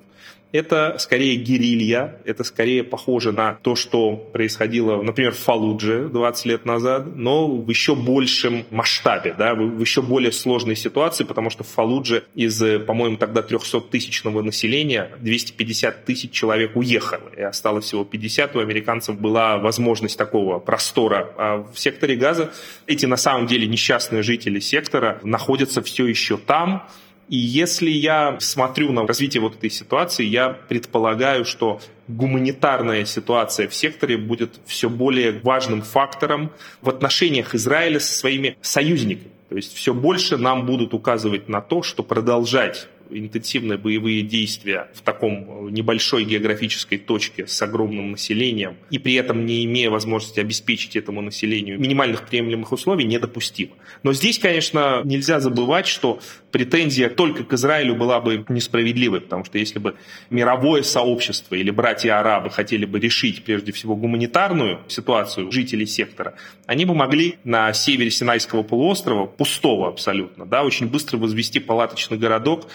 это 0.52 0.96
скорее 0.98 1.36
герилья, 1.36 2.16
это 2.24 2.44
скорее 2.44 2.82
похоже 2.84 3.32
на 3.32 3.54
то, 3.54 3.74
что 3.74 4.16
происходило, 4.16 5.02
например, 5.02 5.32
в 5.32 5.38
Фалудже 5.38 6.08
20 6.08 6.46
лет 6.46 6.64
назад, 6.64 7.16
но 7.16 7.48
в 7.48 7.68
еще 7.68 7.94
большем 7.94 8.64
масштабе, 8.70 9.34
да, 9.36 9.54
в 9.54 9.80
еще 9.80 10.02
более 10.02 10.32
сложной 10.32 10.76
ситуации, 10.76 11.24
потому 11.24 11.50
что 11.50 11.64
в 11.64 11.68
Фалудже 11.68 12.24
из, 12.34 12.62
по-моему, 12.86 13.16
тогда 13.16 13.42
300-тысячного 13.42 14.42
населения 14.42 15.10
250 15.20 16.04
тысяч 16.04 16.30
человек 16.30 16.76
уехало, 16.76 17.28
и 17.36 17.42
осталось 17.42 17.84
всего 17.84 18.04
50, 18.04 18.56
у 18.56 18.60
американцев 18.60 19.18
была 19.20 19.58
возможность 19.58 20.16
такого 20.16 20.58
простора. 20.58 21.32
А 21.36 21.66
в 21.72 21.78
секторе 21.78 22.16
газа 22.16 22.52
эти 22.86 23.06
на 23.06 23.16
самом 23.16 23.46
деле 23.46 23.66
несчастные 23.66 24.22
жители 24.22 24.60
сектора 24.60 25.20
находятся 25.22 25.82
все 25.82 26.06
еще 26.06 26.38
там, 26.38 26.88
и 27.28 27.36
если 27.36 27.90
я 27.90 28.38
смотрю 28.40 28.92
на 28.92 29.06
развитие 29.06 29.40
вот 29.40 29.56
этой 29.56 29.70
ситуации, 29.70 30.24
я 30.24 30.48
предполагаю, 30.50 31.44
что 31.44 31.80
гуманитарная 32.08 33.04
ситуация 33.04 33.68
в 33.68 33.74
секторе 33.74 34.16
будет 34.16 34.58
все 34.64 34.88
более 34.88 35.38
важным 35.42 35.82
фактором 35.82 36.50
в 36.80 36.88
отношениях 36.88 37.54
Израиля 37.54 38.00
со 38.00 38.14
своими 38.14 38.56
союзниками. 38.62 39.30
То 39.48 39.56
есть 39.56 39.74
все 39.74 39.94
больше 39.94 40.36
нам 40.36 40.66
будут 40.66 40.94
указывать 40.94 41.48
на 41.48 41.60
то, 41.60 41.82
что 41.82 42.02
продолжать 42.02 42.88
интенсивные 43.10 43.78
боевые 43.78 44.22
действия 44.22 44.88
в 44.94 45.02
таком 45.02 45.72
небольшой 45.72 46.24
географической 46.24 46.98
точке 46.98 47.46
с 47.46 47.60
огромным 47.62 48.12
населением 48.12 48.76
и 48.90 48.98
при 48.98 49.14
этом 49.14 49.46
не 49.46 49.64
имея 49.64 49.90
возможности 49.90 50.40
обеспечить 50.40 50.96
этому 50.96 51.20
населению 51.20 51.78
минимальных 51.78 52.26
приемлемых 52.26 52.72
условий, 52.72 53.04
недопустимо. 53.04 53.72
Но 54.02 54.12
здесь, 54.12 54.38
конечно, 54.38 55.02
нельзя 55.04 55.40
забывать, 55.40 55.86
что 55.86 56.20
претензия 56.50 57.08
только 57.08 57.44
к 57.44 57.52
Израилю 57.52 57.94
была 57.94 58.20
бы 58.20 58.44
несправедливой, 58.48 59.20
потому 59.20 59.44
что 59.44 59.58
если 59.58 59.78
бы 59.78 59.94
мировое 60.30 60.82
сообщество 60.82 61.54
или 61.54 61.70
братья-арабы 61.70 62.50
хотели 62.50 62.84
бы 62.84 62.98
решить 63.00 63.44
прежде 63.44 63.72
всего 63.72 63.96
гуманитарную 63.96 64.80
ситуацию 64.88 65.50
жителей 65.52 65.86
сектора, 65.86 66.34
они 66.66 66.84
бы 66.84 66.94
могли 66.94 67.36
на 67.44 67.72
севере 67.72 68.10
Синайского 68.10 68.62
полуострова, 68.62 69.26
пустого 69.26 69.88
абсолютно, 69.88 70.46
да, 70.46 70.62
очень 70.62 70.88
быстро 70.88 71.18
возвести 71.18 71.60
палаточный 71.60 72.18
городок, 72.18 72.68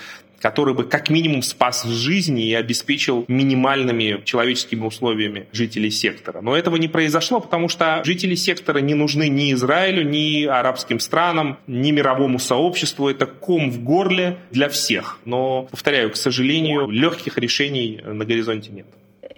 который 0.43 0.73
бы 0.73 0.84
как 0.84 1.10
минимум 1.10 1.41
спас 1.41 1.86
жизни 1.86 2.49
и 2.49 2.53
обеспечил 2.53 3.23
минимальными 3.29 4.21
человеческими 4.25 4.86
условиями 4.86 5.47
жителей 5.53 5.89
сектора. 5.89 6.41
Но 6.41 6.58
этого 6.58 6.75
не 6.75 6.89
произошло, 6.89 7.39
потому 7.39 7.69
что 7.69 8.01
жители 8.03 8.36
сектора 8.36 8.79
не 8.79 8.93
нужны 8.93 9.29
ни 9.29 9.53
Израилю, 9.53 10.03
ни 10.03 10.43
арабским 10.43 10.99
странам, 10.99 11.60
ни 11.65 11.91
мировому 11.91 12.39
сообществу. 12.39 13.08
Это 13.08 13.25
ком 13.25 13.71
в 13.71 13.86
горле 13.86 14.38
для 14.51 14.67
всех. 14.67 15.19
Но, 15.23 15.63
повторяю, 15.71 16.12
к 16.12 16.17
сожалению, 16.17 16.89
легких 16.89 17.38
решений 17.38 18.01
на 18.03 18.25
горизонте 18.25 18.69
нет. 18.71 18.88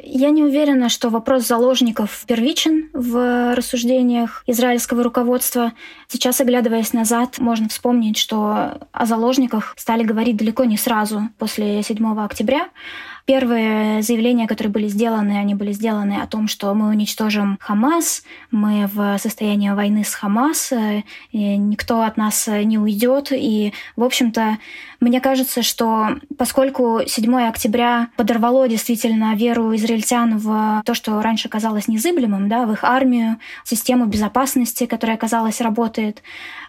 Я 0.08 0.30
не 0.30 0.44
уверена, 0.44 0.90
что 0.90 1.10
вопрос 1.10 1.48
заложников 1.48 2.26
первичен 2.28 2.90
в 2.94 3.56
рассуждениях 3.56 4.44
израильского 4.46 5.02
руководства. 5.02 5.74
Сейчас, 6.08 6.40
оглядываясь 6.40 6.94
назад, 6.94 7.40
можно 7.40 7.70
вспомнить, 7.70 8.16
что 8.16 8.78
о 8.92 9.06
заложниках 9.08 9.74
стали 9.78 10.04
говорить 10.04 10.38
далеко 10.38 10.64
не 10.66 10.78
сразу 10.78 11.24
после 11.40 11.82
7 11.82 12.20
октября. 12.20 12.70
Первые 13.26 14.04
заявления, 14.04 14.48
которые 14.48 14.72
были 14.72 14.88
сделаны, 14.88 15.40
они 15.40 15.56
были 15.56 15.72
сделаны 15.72 16.22
о 16.22 16.28
том, 16.28 16.48
что 16.48 16.72
мы 16.76 16.90
уничтожим 16.90 17.58
Хамас, 17.60 18.22
мы 18.52 18.86
в 18.86 19.18
состоянии 19.18 19.72
войны 19.72 20.04
с 20.04 20.14
Хамас, 20.14 20.72
и 21.32 21.58
никто 21.58 22.04
от 22.04 22.18
нас 22.18 22.48
не 22.48 22.78
уйдет. 22.78 23.32
И, 23.32 23.74
в 23.96 24.04
общем-то, 24.04 24.60
мне 25.00 25.20
кажется, 25.22 25.64
что 25.64 26.20
поскольку 26.38 27.02
7 27.06 27.36
октября 27.48 28.10
подорвало 28.16 28.68
действительно 28.68 29.34
веру 29.36 29.76
израильтян 29.76 30.38
в 30.38 30.84
то, 30.86 30.94
что 30.94 31.20
раньше 31.24 31.50
казалось 31.50 31.88
незыблемым, 31.88 32.48
да, 32.48 32.68
в 32.68 32.74
их 32.74 32.84
армию, 32.84 33.38
систему 33.64 34.06
безопасности, 34.06 34.86
которая, 34.86 35.18
казалось, 35.18 35.62
работает, 35.62 36.22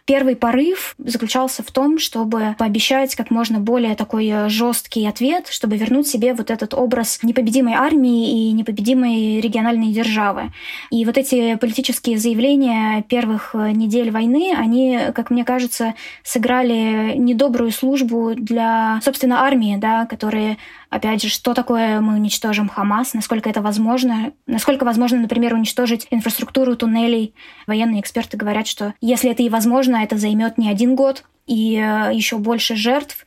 Первый 0.06 0.36
порыв 0.36 0.94
заключался 0.98 1.64
в 1.64 1.72
том, 1.72 1.98
чтобы 1.98 2.54
пообещать 2.58 3.16
как 3.16 3.32
можно 3.32 3.58
более 3.58 3.96
такой 3.96 4.28
э, 4.28 4.48
жесткий 4.48 5.04
ответ, 5.04 5.48
чтобы 5.48 5.76
вернуть 5.76 6.06
себе 6.06 6.32
вот 6.32 6.52
этот 6.52 6.74
образ 6.74 7.18
непобедимой 7.24 7.74
армии 7.74 8.48
и 8.48 8.52
непобедимой 8.52 9.40
региональной 9.40 9.92
державы. 9.92 10.52
И 10.92 11.04
вот 11.04 11.18
эти 11.18 11.56
политические 11.56 12.18
заявления 12.18 13.02
первых 13.08 13.56
э, 13.56 13.72
недель 13.72 14.12
войны, 14.12 14.54
они, 14.56 14.96
как 15.12 15.30
мне 15.30 15.44
кажется, 15.44 15.94
сыграли 16.22 17.16
недобрую 17.16 17.72
службу 17.72 18.34
для, 18.36 19.00
собственно, 19.02 19.40
армии, 19.40 19.76
да, 19.76 20.06
которые 20.06 20.56
Опять 20.90 21.22
же, 21.22 21.28
что 21.28 21.54
такое 21.54 22.00
мы 22.00 22.14
уничтожим 22.14 22.68
Хамас, 22.68 23.14
насколько 23.14 23.50
это 23.50 23.60
возможно, 23.60 24.32
насколько 24.46 24.84
возможно, 24.84 25.18
например, 25.18 25.54
уничтожить 25.54 26.06
инфраструктуру 26.10 26.76
туннелей. 26.76 27.34
Военные 27.66 28.00
эксперты 28.00 28.36
говорят, 28.36 28.66
что 28.66 28.94
если 29.00 29.30
это 29.30 29.42
и 29.42 29.48
возможно, 29.48 29.96
это 29.96 30.16
займет 30.16 30.58
не 30.58 30.70
один 30.70 30.94
год 30.94 31.24
и 31.46 31.76
э, 31.76 32.10
еще 32.12 32.38
больше 32.38 32.76
жертв. 32.76 33.24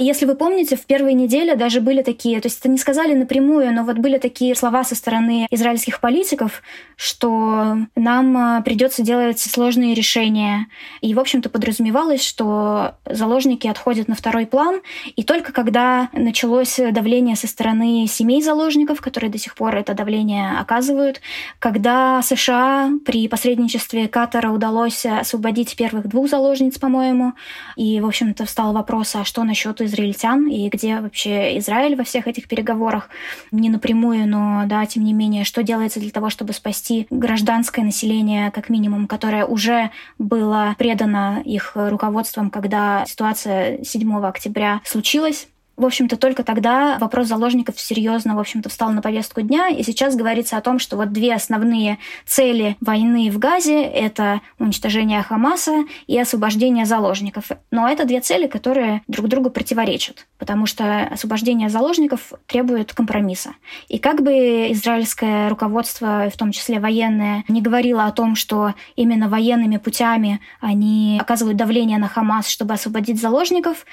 И 0.00 0.04
если 0.04 0.24
вы 0.24 0.34
помните, 0.34 0.76
в 0.76 0.86
первые 0.86 1.12
недели 1.12 1.54
даже 1.54 1.82
были 1.82 2.00
такие, 2.00 2.40
то 2.40 2.46
есть 2.46 2.60
это 2.60 2.70
не 2.70 2.78
сказали 2.78 3.12
напрямую, 3.12 3.70
но 3.74 3.84
вот 3.84 3.98
были 3.98 4.16
такие 4.16 4.54
слова 4.54 4.82
со 4.82 4.94
стороны 4.94 5.46
израильских 5.50 6.00
политиков, 6.00 6.62
что 6.96 7.76
нам 7.96 8.34
а, 8.34 8.62
придется 8.62 9.02
делать 9.02 9.38
сложные 9.38 9.92
решения. 9.92 10.68
И, 11.02 11.12
в 11.12 11.20
общем-то, 11.20 11.50
подразумевалось, 11.50 12.24
что 12.24 12.94
заложники 13.04 13.66
отходят 13.66 14.08
на 14.08 14.14
второй 14.14 14.46
план, 14.46 14.80
и 15.16 15.22
только 15.22 15.52
когда 15.52 16.08
началось 16.14 16.80
давление 16.92 17.36
со 17.36 17.46
стороны 17.46 18.06
семей 18.08 18.40
заложников, 18.40 19.02
которые 19.02 19.30
до 19.30 19.36
сих 19.36 19.54
пор 19.54 19.76
это 19.76 19.92
давление 19.92 20.58
оказывают, 20.58 21.20
когда 21.58 22.22
США 22.22 22.90
при 23.04 23.28
посредничестве 23.28 24.08
Катара 24.08 24.50
удалось 24.50 25.04
освободить 25.04 25.76
первых 25.76 26.08
двух 26.08 26.30
заложниц, 26.30 26.78
по-моему, 26.78 27.34
и, 27.76 28.00
в 28.00 28.06
общем-то, 28.06 28.46
встал 28.46 28.72
вопрос, 28.72 29.14
а 29.14 29.24
что 29.26 29.44
насчет 29.44 29.89
израильтян, 29.90 30.46
и 30.46 30.68
где 30.68 31.00
вообще 31.00 31.58
Израиль 31.58 31.96
во 31.96 32.04
всех 32.04 32.26
этих 32.26 32.48
переговорах, 32.48 33.10
не 33.50 33.68
напрямую, 33.68 34.28
но, 34.28 34.64
да, 34.66 34.86
тем 34.86 35.04
не 35.04 35.12
менее, 35.12 35.44
что 35.44 35.62
делается 35.62 36.00
для 36.00 36.10
того, 36.10 36.30
чтобы 36.30 36.52
спасти 36.52 37.06
гражданское 37.10 37.82
население, 37.82 38.50
как 38.50 38.68
минимум, 38.68 39.06
которое 39.06 39.44
уже 39.44 39.90
было 40.18 40.74
предано 40.78 41.42
их 41.44 41.72
руководством, 41.74 42.50
когда 42.50 43.04
ситуация 43.06 43.82
7 43.84 44.24
октября 44.24 44.80
случилась. 44.84 45.48
В 45.80 45.86
общем-то, 45.86 46.18
только 46.18 46.44
тогда 46.44 46.98
вопрос 46.98 47.28
заложников 47.28 47.80
серьезно, 47.80 48.36
в 48.36 48.38
общем-то, 48.38 48.68
встал 48.68 48.90
на 48.90 49.00
повестку 49.00 49.40
дня, 49.40 49.68
и 49.68 49.82
сейчас 49.82 50.14
говорится 50.14 50.58
о 50.58 50.60
том, 50.60 50.78
что 50.78 50.98
вот 50.98 51.10
две 51.10 51.32
основные 51.32 51.96
цели 52.26 52.76
войны 52.82 53.30
в 53.30 53.38
Газе— 53.38 53.82
это 53.84 54.42
уничтожение 54.58 55.22
Хамаса 55.22 55.84
и 56.06 56.18
освобождение 56.18 56.84
заложников. 56.84 57.46
Но 57.70 57.88
это 57.88 58.04
две 58.04 58.20
цели, 58.20 58.46
которые 58.46 59.00
друг 59.08 59.28
другу 59.28 59.48
противоречат, 59.48 60.26
потому 60.36 60.66
что 60.66 61.04
освобождение 61.04 61.70
заложников 61.70 62.34
требует 62.46 62.92
компромисса. 62.92 63.54
И 63.88 63.98
как 63.98 64.20
бы 64.22 64.72
израильское 64.72 65.48
руководство, 65.48 66.28
в 66.28 66.36
том 66.36 66.52
числе 66.52 66.78
военное, 66.78 67.42
не 67.48 67.62
говорило 67.62 68.04
о 68.04 68.12
том, 68.12 68.36
что 68.36 68.74
именно 68.96 69.30
военными 69.30 69.78
путями 69.78 70.42
они 70.60 71.18
оказывают 71.18 71.56
давление 71.56 71.96
на 71.96 72.08
Хамас, 72.08 72.48
чтобы 72.48 72.74
освободить 72.74 73.18
заложников, 73.18 73.86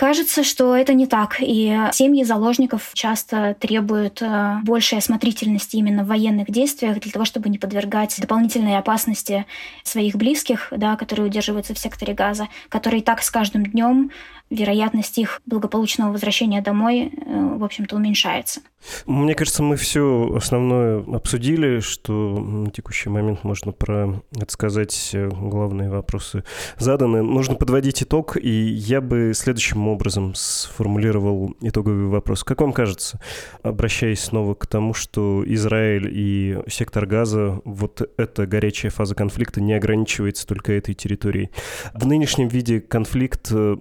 Кажется, 0.00 0.44
что 0.44 0.74
это 0.74 0.94
не 0.94 1.06
так, 1.06 1.36
и 1.40 1.78
семьи 1.92 2.24
заложников 2.24 2.92
часто 2.94 3.54
требуют 3.60 4.22
э, 4.22 4.56
большей 4.62 4.96
осмотрительности 4.96 5.76
именно 5.76 6.04
в 6.04 6.06
военных 6.06 6.50
действиях 6.50 7.00
для 7.00 7.12
того, 7.12 7.26
чтобы 7.26 7.50
не 7.50 7.58
подвергать 7.58 8.18
дополнительной 8.18 8.78
опасности 8.78 9.44
своих 9.82 10.16
близких, 10.16 10.68
да, 10.74 10.96
которые 10.96 11.26
удерживаются 11.26 11.74
в 11.74 11.78
секторе 11.78 12.14
газа, 12.14 12.48
которые 12.70 13.02
так 13.02 13.20
с 13.22 13.30
каждым 13.30 13.66
днем 13.66 14.10
вероятность 14.50 15.16
их 15.18 15.40
благополучного 15.46 16.12
возвращения 16.12 16.60
домой, 16.60 17.12
э, 17.14 17.56
в 17.56 17.64
общем-то, 17.64 17.96
уменьшается. 17.96 18.60
Мне 19.06 19.34
кажется, 19.34 19.62
мы 19.62 19.76
все 19.76 20.32
основное 20.34 21.04
обсудили, 21.14 21.80
что 21.80 22.12
на 22.38 22.70
текущий 22.70 23.10
момент 23.10 23.44
можно 23.44 23.72
про 23.72 24.22
сказать, 24.48 25.10
э, 25.12 25.28
главные 25.28 25.90
вопросы 25.90 26.44
заданы. 26.78 27.22
Нужно 27.22 27.54
подводить 27.54 28.02
итог, 28.02 28.36
и 28.36 28.50
я 28.50 29.00
бы 29.00 29.32
следующим 29.34 29.86
образом 29.86 30.34
сформулировал 30.34 31.54
итоговый 31.60 32.06
вопрос. 32.06 32.42
Как 32.42 32.60
вам 32.62 32.72
кажется, 32.72 33.20
обращаясь 33.62 34.20
снова 34.20 34.54
к 34.54 34.66
тому, 34.66 34.94
что 34.94 35.44
Израиль 35.46 36.08
и 36.10 36.58
сектор 36.68 37.06
газа, 37.06 37.60
вот 37.64 38.10
эта 38.16 38.46
горячая 38.46 38.90
фаза 38.90 39.14
конфликта 39.14 39.60
не 39.60 39.74
ограничивается 39.74 40.46
только 40.46 40.72
этой 40.72 40.94
территорией. 40.94 41.50
В 41.94 42.06
нынешнем 42.06 42.48
виде 42.48 42.80
конфликт 42.80 43.48
э, 43.52 43.76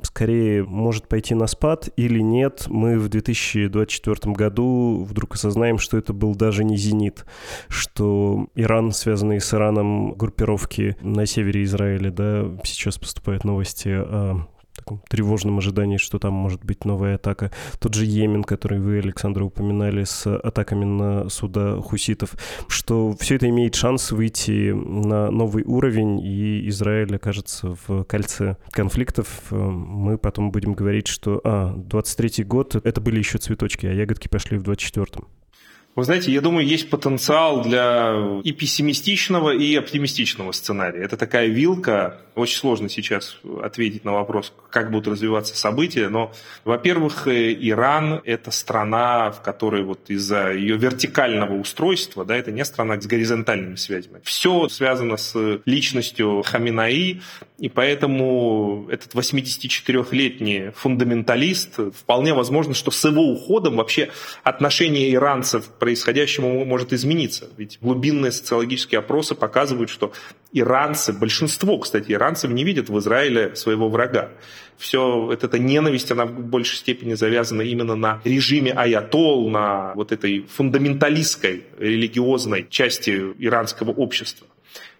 может 0.63 1.07
пойти 1.07 1.35
на 1.35 1.47
спад 1.47 1.89
или 1.95 2.19
нет, 2.19 2.65
мы 2.67 2.97
в 2.97 3.09
2024 3.09 4.33
году 4.33 5.05
вдруг 5.07 5.35
осознаем, 5.35 5.77
что 5.77 5.97
это 5.97 6.13
был 6.13 6.35
даже 6.35 6.63
не 6.63 6.77
«Зенит», 6.77 7.25
что 7.67 8.47
Иран, 8.55 8.91
связанные 8.91 9.39
с 9.39 9.53
Ираном 9.53 10.13
группировки 10.13 10.95
на 11.01 11.25
севере 11.25 11.63
Израиля, 11.63 12.11
да, 12.11 12.45
сейчас 12.63 12.97
поступают 12.97 13.43
новости 13.43 13.89
о 13.89 14.47
таком 14.89 15.01
тревожном 15.07 15.59
ожидании, 15.59 15.97
что 15.97 16.19
там 16.19 16.33
может 16.33 16.63
быть 16.63 16.85
новая 16.85 17.15
атака. 17.15 17.51
Тот 17.79 17.93
же 17.93 18.05
Йемен, 18.05 18.43
который 18.43 18.79
вы, 18.79 18.99
Александр, 18.99 19.43
упоминали 19.43 20.03
с 20.03 20.25
атаками 20.27 20.85
на 20.85 21.29
суда 21.29 21.79
хуситов, 21.81 22.35
что 22.67 23.15
все 23.19 23.35
это 23.35 23.47
имеет 23.49 23.75
шанс 23.75 24.11
выйти 24.11 24.71
на 24.71 25.29
новый 25.29 25.63
уровень, 25.63 26.19
и 26.21 26.67
Израиль 26.69 27.15
окажется 27.15 27.77
в 27.87 28.03
кольце 28.05 28.57
конфликтов. 28.71 29.51
Мы 29.51 30.17
потом 30.17 30.51
будем 30.51 30.73
говорить, 30.73 31.07
что, 31.07 31.39
а, 31.43 31.75
23-й 31.75 32.43
год, 32.43 32.75
это 32.75 33.01
были 33.01 33.19
еще 33.19 33.37
цветочки, 33.37 33.85
а 33.85 33.93
ягодки 33.93 34.27
пошли 34.27 34.57
в 34.57 34.63
24-м. 34.63 35.38
Вы 35.99 36.05
знаете, 36.05 36.31
я 36.31 36.39
думаю, 36.39 36.65
есть 36.65 36.89
потенциал 36.89 37.61
для 37.61 38.39
и 38.45 38.53
пессимистичного, 38.53 39.49
и 39.49 39.75
оптимистичного 39.75 40.53
сценария. 40.53 41.03
Это 41.03 41.17
такая 41.17 41.47
вилка. 41.47 42.21
Очень 42.35 42.57
сложно 42.57 42.87
сейчас 42.87 43.37
ответить 43.61 44.05
на 44.05 44.13
вопрос, 44.13 44.53
как 44.69 44.91
будут 44.91 45.09
развиваться 45.09 45.57
события. 45.57 46.07
Но, 46.07 46.31
во-первых, 46.63 47.27
э, 47.27 47.53
Иран– 47.53 48.21
это 48.23 48.49
страна, 48.49 49.31
в 49.31 49.41
которой 49.41 49.83
вот 49.83 50.09
из-за 50.09 50.53
ее 50.53 50.77
вертикального 50.77 51.55
устройства, 51.55 52.23
да, 52.23 52.37
это 52.37 52.53
не 52.53 52.63
страна 52.63 53.01
с 53.01 53.05
горизонтальными 53.05 53.75
связями. 53.75 54.21
Все 54.23 54.69
связано 54.69 55.17
с 55.17 55.35
личностью 55.65 56.43
Хаминаи, 56.45 57.19
и 57.57 57.67
поэтому 57.67 58.87
этот 58.89 59.13
84-летний 59.15 60.71
фундаменталист, 60.73 61.93
вполне 61.93 62.33
возможно, 62.33 62.73
что 62.73 62.89
с 62.89 63.03
его 63.03 63.23
уходом 63.23 63.75
вообще 63.75 64.11
отношение 64.43 65.13
иранцев 65.13 65.65
происходящему 65.89 66.63
может 66.65 66.93
измениться. 66.93 67.49
Ведь 67.57 67.79
глубинные 67.81 68.31
социологические 68.31 68.99
опросы 68.99 69.33
показывают, 69.33 69.89
что 69.89 70.13
иранцы, 70.53 71.13
большинство, 71.13 71.79
кстати, 71.79 72.11
иранцев 72.11 72.51
не 72.51 72.63
видят 72.63 72.89
в 72.89 72.99
Израиле 72.99 73.55
своего 73.55 73.89
врага. 73.89 74.29
Все 74.77 75.31
это, 75.33 75.47
эта 75.47 75.57
ненависть, 75.57 76.11
она 76.11 76.25
в 76.25 76.41
большей 76.41 76.77
степени 76.77 77.15
завязана 77.15 77.63
именно 77.63 77.95
на 77.95 78.21
режиме 78.23 78.71
аятол, 78.71 79.49
на 79.49 79.93
вот 79.95 80.11
этой 80.11 80.45
фундаменталистской 80.55 81.63
религиозной 81.79 82.67
части 82.69 83.33
иранского 83.39 83.89
общества. 83.89 84.45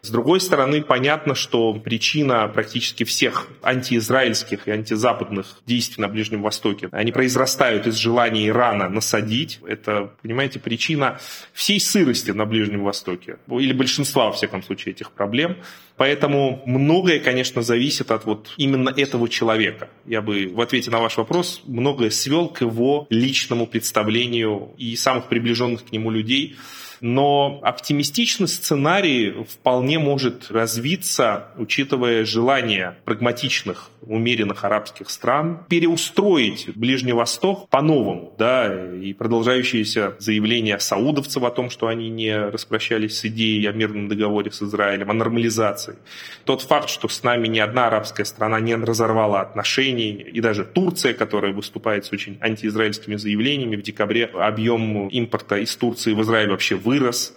С 0.02 0.12
другой 0.12 0.40
стороны, 0.40 0.82
понятно, 0.82 1.36
что 1.36 1.74
причина 1.74 2.48
практически 2.48 3.04
всех 3.04 3.48
антиизраильских 3.62 4.68
и 4.68 4.72
антизападных 4.72 5.58
действий 5.66 6.02
на 6.02 6.08
Ближнем 6.08 6.42
Востоке, 6.42 6.88
они 6.92 7.12
произрастают 7.12 7.86
из 7.86 7.96
желания 7.96 8.48
Ирана 8.48 8.88
насадить. 8.88 9.60
Это, 9.68 10.14
понимаете, 10.22 10.60
причина 10.60 11.20
всей 11.52 11.82
сырости 11.82 12.32
на 12.32 12.46
Ближнем 12.46 12.84
Востоке, 12.84 13.40
или 13.50 13.74
большинства, 13.74 14.28
во 14.28 14.32
всяком 14.32 14.64
случае, 14.64 14.94
этих 14.94 15.12
проблем. 15.12 15.58
Поэтому 15.98 16.64
многое, 16.66 17.20
конечно, 17.20 17.62
зависит 17.62 18.12
от 18.12 18.24
вот 18.24 18.54
именно 18.56 18.90
этого 18.96 19.28
человека. 19.28 19.90
Я 20.06 20.22
бы 20.22 20.48
в 20.48 20.62
ответе 20.62 20.92
на 20.92 21.00
ваш 21.00 21.18
вопрос 21.18 21.62
многое 21.66 22.10
свел 22.10 22.48
к 22.48 22.62
его 22.62 23.06
личному 23.10 23.68
представлению 23.68 24.74
и 24.78 24.96
самых 24.96 25.28
приближенных 25.28 25.86
к 25.86 25.92
нему 25.92 26.10
людей– 26.10 26.56
но 27.02 27.60
оптимистичный 27.64 28.48
сценарий 28.48 29.46
вполне 29.48 30.00
может 30.00 30.52
развиться, 30.52 31.48
учитывая 31.58 32.26
желание 32.26 32.98
прагматичных, 33.06 33.90
умеренных 34.02 34.64
арабских 34.64 35.10
стран 35.10 35.66
переустроить 35.70 36.70
Ближний 36.76 37.14
Восток 37.14 37.70
по-новому, 37.70 38.34
да, 38.38 38.94
и 38.96 39.14
продолжающиеся 39.14 40.16
заявления 40.20 40.80
саудовцев 40.80 41.44
о 41.44 41.52
том, 41.52 41.70
что 41.70 41.88
они 41.88 42.10
не 42.10 42.36
распрощались 42.36 43.20
с 43.20 43.26
идеей 43.26 43.66
о 43.68 43.72
мирном 43.72 44.08
договоре 44.08 44.52
с 44.52 44.62
Израилем, 44.62 45.12
о 45.12 45.14
нормализации. 45.14 45.98
Тот 46.46 46.62
факт, 46.62 46.90
что 46.90 47.08
с 47.08 47.24
нами 47.24 47.48
ни 47.48 47.60
одна 47.60 47.88
арабская 47.88 48.26
страна 48.26 48.60
не 48.60 48.76
разорвала 48.76 49.42
отношений, 49.42 50.12
и 50.12 50.40
даже 50.42 50.66
Турция, 50.66 51.14
которая 51.14 51.54
выступает 51.54 52.06
с 52.06 52.12
очень 52.12 52.38
антиизраильскими 52.42 53.16
заявлениями, 53.16 53.76
в 53.76 53.82
декабре 53.82 54.26
объем 54.26 55.08
импорта 55.10 55.58
из 55.58 55.76
Турции 55.76 56.14
в 56.14 56.22
Израиль 56.22 56.50
вообще 56.50 56.76
вырос. 56.90 57.34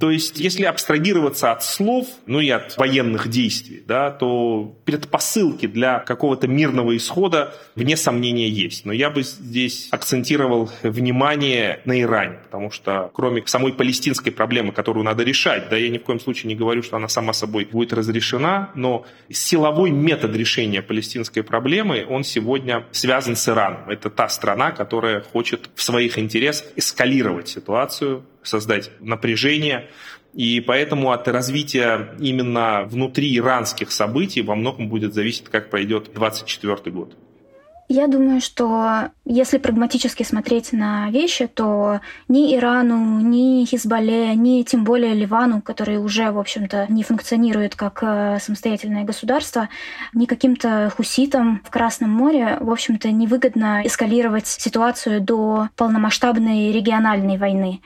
То 0.00 0.10
есть, 0.10 0.40
если 0.40 0.64
абстрагироваться 0.64 1.52
от 1.52 1.62
слов, 1.62 2.08
ну 2.24 2.40
и 2.40 2.48
от 2.48 2.78
военных 2.78 3.28
действий, 3.28 3.82
да, 3.86 4.10
то 4.10 4.74
предпосылки 4.86 5.66
для 5.66 5.98
какого-то 5.98 6.48
мирного 6.48 6.96
исхода, 6.96 7.54
вне 7.74 7.98
сомнения, 7.98 8.48
есть. 8.48 8.86
Но 8.86 8.94
я 8.94 9.10
бы 9.10 9.22
здесь 9.22 9.88
акцентировал 9.90 10.70
внимание 10.82 11.82
на 11.84 12.00
Иране, 12.00 12.38
потому 12.44 12.70
что 12.70 13.10
кроме 13.12 13.42
самой 13.46 13.74
палестинской 13.74 14.32
проблемы, 14.32 14.72
которую 14.72 15.04
надо 15.04 15.22
решать, 15.22 15.68
да, 15.68 15.76
я 15.76 15.90
ни 15.90 15.98
в 15.98 16.02
коем 16.04 16.18
случае 16.18 16.48
не 16.48 16.56
говорю, 16.56 16.82
что 16.82 16.96
она 16.96 17.08
сама 17.08 17.34
собой 17.34 17.66
будет 17.66 17.92
разрешена, 17.92 18.70
но 18.74 19.04
силовой 19.28 19.90
метод 19.90 20.34
решения 20.34 20.80
палестинской 20.80 21.42
проблемы, 21.42 22.06
он 22.08 22.24
сегодня 22.24 22.86
связан 22.90 23.36
с 23.36 23.46
Ираном. 23.50 23.90
Это 23.90 24.08
та 24.08 24.30
страна, 24.30 24.70
которая 24.70 25.20
хочет 25.20 25.68
в 25.74 25.82
своих 25.82 26.18
интересах 26.18 26.68
эскалировать 26.76 27.48
ситуацию, 27.48 28.24
создать 28.42 28.90
напряжение. 29.00 29.88
И 30.34 30.60
поэтому 30.60 31.10
от 31.10 31.26
развития 31.26 32.14
именно 32.20 32.84
внутри 32.84 33.36
иранских 33.36 33.90
событий 33.90 34.42
во 34.42 34.54
многом 34.54 34.88
будет 34.88 35.12
зависеть, 35.12 35.48
как 35.48 35.70
пройдет 35.70 36.04
2024 36.14 36.94
год. 36.94 37.16
Я 37.92 38.06
думаю, 38.06 38.40
что 38.40 39.10
если 39.24 39.58
прагматически 39.58 40.22
смотреть 40.22 40.72
на 40.72 41.10
вещи, 41.10 41.48
то 41.48 42.00
ни 42.28 42.54
Ирану, 42.54 43.18
ни 43.18 43.64
Хизбалле, 43.64 44.36
ни 44.36 44.62
тем 44.62 44.84
более 44.84 45.12
Ливану, 45.12 45.60
который 45.60 45.96
уже, 45.96 46.30
в 46.30 46.38
общем-то, 46.38 46.86
не 46.88 47.02
функционирует 47.02 47.74
как 47.74 47.98
э, 48.02 48.38
самостоятельное 48.40 49.02
государство, 49.02 49.68
ни 50.14 50.26
каким-то 50.26 50.92
хуситам 50.96 51.62
в 51.66 51.70
Красном 51.70 52.10
море, 52.10 52.58
в 52.60 52.70
общем-то, 52.70 53.10
невыгодно 53.10 53.82
эскалировать 53.84 54.46
ситуацию 54.46 55.20
до 55.20 55.68
полномасштабной 55.74 56.70
региональной 56.70 57.38
войны. 57.38 57.80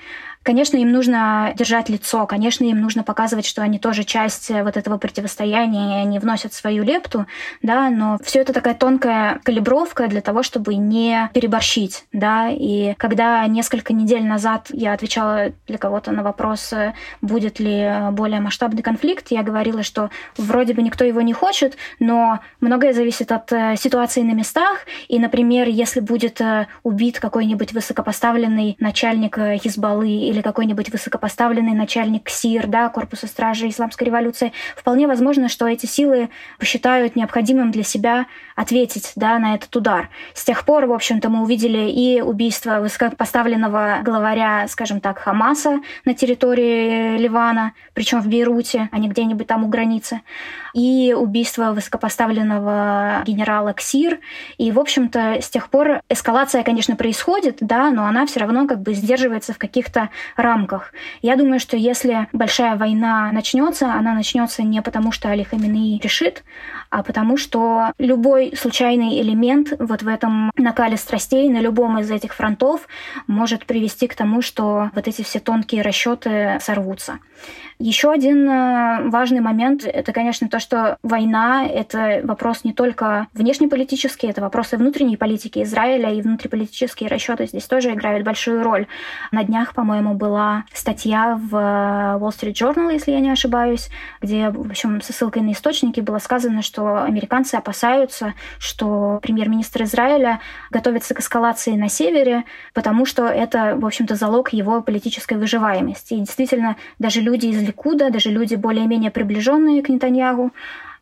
Конечно, 0.44 0.76
им 0.76 0.92
нужно 0.92 1.54
держать 1.56 1.88
лицо, 1.88 2.26
конечно, 2.26 2.64
им 2.64 2.78
нужно 2.78 3.02
показывать, 3.02 3.46
что 3.46 3.62
они 3.62 3.78
тоже 3.78 4.04
часть 4.04 4.50
э, 4.50 4.62
вот 4.62 4.76
этого 4.76 4.98
противостояния, 4.98 6.00
и 6.00 6.02
они 6.02 6.18
вносят 6.18 6.52
свою 6.52 6.84
лепту, 6.84 7.26
да, 7.62 7.88
но 7.88 8.18
все 8.22 8.40
это 8.40 8.52
такая 8.52 8.74
тонкая 8.74 9.40
калибровка 9.42 10.06
для 10.06 10.20
того, 10.20 10.42
чтобы 10.42 10.74
не 10.74 11.30
переборщить, 11.32 12.04
да, 12.12 12.50
и 12.50 12.92
когда 12.98 13.46
несколько 13.46 13.94
недель 13.94 14.22
назад 14.22 14.66
я 14.68 14.92
отвечала 14.92 15.52
для 15.66 15.78
кого-то 15.78 16.12
на 16.12 16.22
вопрос, 16.22 16.74
э, 16.74 16.92
будет 17.22 17.58
ли 17.58 18.10
более 18.12 18.40
масштабный 18.40 18.82
конфликт, 18.82 19.28
я 19.30 19.42
говорила, 19.42 19.82
что 19.82 20.10
вроде 20.36 20.74
бы 20.74 20.82
никто 20.82 21.06
его 21.06 21.22
не 21.22 21.32
хочет, 21.32 21.78
но 21.98 22.40
многое 22.60 22.92
зависит 22.92 23.32
от 23.32 23.50
э, 23.50 23.76
ситуации 23.78 24.20
на 24.20 24.32
местах, 24.32 24.80
и, 25.08 25.18
например, 25.18 25.68
если 25.68 26.00
будет 26.00 26.42
убит 26.82 27.18
какой-нибудь 27.18 27.72
высокопоставленный 27.72 28.76
начальник 28.78 29.38
Хизбаллы 29.38 30.33
или 30.34 30.42
какой-нибудь 30.42 30.90
высокопоставленный 30.90 31.72
начальник 31.72 32.28
СИР, 32.28 32.66
да, 32.66 32.88
Корпуса 32.88 33.26
стражи 33.26 33.68
Исламской 33.68 34.06
революции, 34.06 34.52
вполне 34.76 35.06
возможно, 35.06 35.48
что 35.48 35.66
эти 35.66 35.86
силы 35.86 36.28
посчитают 36.58 37.16
необходимым 37.16 37.70
для 37.70 37.84
себя 37.84 38.26
ответить 38.56 39.12
да, 39.16 39.38
на 39.38 39.54
этот 39.54 39.74
удар. 39.76 40.10
С 40.34 40.44
тех 40.44 40.64
пор, 40.64 40.86
в 40.86 40.92
общем-то, 40.92 41.28
мы 41.28 41.42
увидели 41.42 41.90
и 41.90 42.20
убийство 42.20 42.80
высокопоставленного 42.80 44.00
главаря, 44.04 44.66
скажем 44.68 45.00
так, 45.00 45.18
Хамаса 45.18 45.80
на 46.04 46.14
территории 46.14 47.16
Ливана, 47.18 47.72
причем 47.94 48.20
в 48.20 48.28
Бейруте, 48.28 48.88
а 48.92 48.98
не 48.98 49.08
где-нибудь 49.08 49.46
там 49.46 49.64
у 49.64 49.68
границы, 49.68 50.20
и 50.72 51.14
убийство 51.16 51.72
высокопоставленного 51.72 53.22
генерала 53.24 53.72
Ксир. 53.72 54.18
И, 54.58 54.72
в 54.72 54.80
общем-то, 54.80 55.40
с 55.40 55.48
тех 55.48 55.68
пор 55.70 56.00
эскалация, 56.08 56.64
конечно, 56.64 56.96
происходит, 56.96 57.58
да, 57.60 57.90
но 57.90 58.06
она 58.06 58.26
все 58.26 58.40
равно 58.40 58.66
как 58.66 58.82
бы 58.82 58.94
сдерживается 58.94 59.52
в 59.52 59.58
каких-то 59.58 60.10
рамках. 60.36 60.92
Я 61.22 61.36
думаю, 61.36 61.60
что 61.60 61.76
если 61.76 62.28
большая 62.32 62.76
война 62.76 63.30
начнется, 63.32 63.92
она 63.92 64.14
начнется 64.14 64.62
не 64.62 64.82
потому, 64.82 65.12
что 65.12 65.28
Али 65.28 65.44
Хаминеи 65.44 66.00
решит, 66.02 66.44
а 66.90 67.02
потому 67.02 67.36
что 67.36 67.92
любой 67.98 68.54
случайный 68.56 69.20
элемент 69.20 69.72
вот 69.78 70.02
в 70.02 70.08
этом 70.08 70.50
накале 70.56 70.96
страстей 70.96 71.48
на 71.48 71.60
любом 71.60 71.98
из 71.98 72.10
этих 72.10 72.34
фронтов 72.34 72.88
может 73.26 73.66
привести 73.66 74.06
к 74.06 74.14
тому, 74.14 74.42
что 74.42 74.90
вот 74.94 75.08
эти 75.08 75.22
все 75.22 75.40
тонкие 75.40 75.82
расчеты 75.82 76.58
сорвутся. 76.60 77.18
Еще 77.78 78.12
один 78.12 78.48
э, 78.48 79.08
важный 79.08 79.40
момент– 79.40 79.84
это, 79.84 80.12
конечно, 80.12 80.48
то, 80.48 80.60
что 80.60 80.96
война– 81.02 81.66
это 81.66 82.20
вопрос 82.22 82.62
не 82.62 82.72
только 82.72 83.26
внешнеполитический, 83.34 84.30
это 84.30 84.40
вопрос 84.40 84.72
и 84.72 84.76
внутренней 84.76 85.16
политики 85.16 85.62
Израиля, 85.64 86.12
и 86.12 86.22
внутриполитические 86.22 87.08
расчеты 87.08 87.46
здесь 87.46 87.64
тоже 87.64 87.92
играют 87.92 88.24
большую 88.24 88.62
роль. 88.62 88.86
На 89.32 89.42
днях, 89.42 89.74
по-моему, 89.74 90.14
была 90.14 90.64
статья 90.72 91.34
в 91.34 91.56
э, 91.56 92.18
Wall 92.20 92.30
Street 92.30 92.52
Journal, 92.52 92.92
если 92.92 93.10
я 93.10 93.18
не 93.18 93.30
ошибаюсь, 93.30 93.88
где, 94.22 94.50
в 94.50 94.70
общем, 94.70 95.00
со 95.02 95.12
ссылкой 95.12 95.42
на 95.42 95.50
источники 95.50 96.00
было 96.00 96.18
сказано, 96.18 96.62
что 96.62 97.02
американцы 97.02 97.56
опасаются, 97.56 98.34
что 98.58 99.18
премьер-министр 99.20 99.82
Израиля 99.82 100.40
готовится 100.70 101.12
к 101.14 101.20
эскалации 101.20 101.72
на 101.72 101.88
севере, 101.88 102.44
потому 102.72 103.04
что 103.04 103.26
это, 103.26 103.74
в 103.76 103.84
общем-то, 103.84 104.14
залог 104.14 104.52
его 104.52 104.80
политической 104.80 105.36
выживаемости. 105.38 106.14
И 106.14 106.20
действительно, 106.20 106.76
даже 107.00 107.20
люди 107.20 107.46
из 107.46 107.63
Ликуда, 107.64 108.10
даже 108.10 108.30
люди 108.30 108.54
более-менее 108.54 109.10
приближенные 109.10 109.82
к 109.82 109.88
Нетаньягу, 109.88 110.52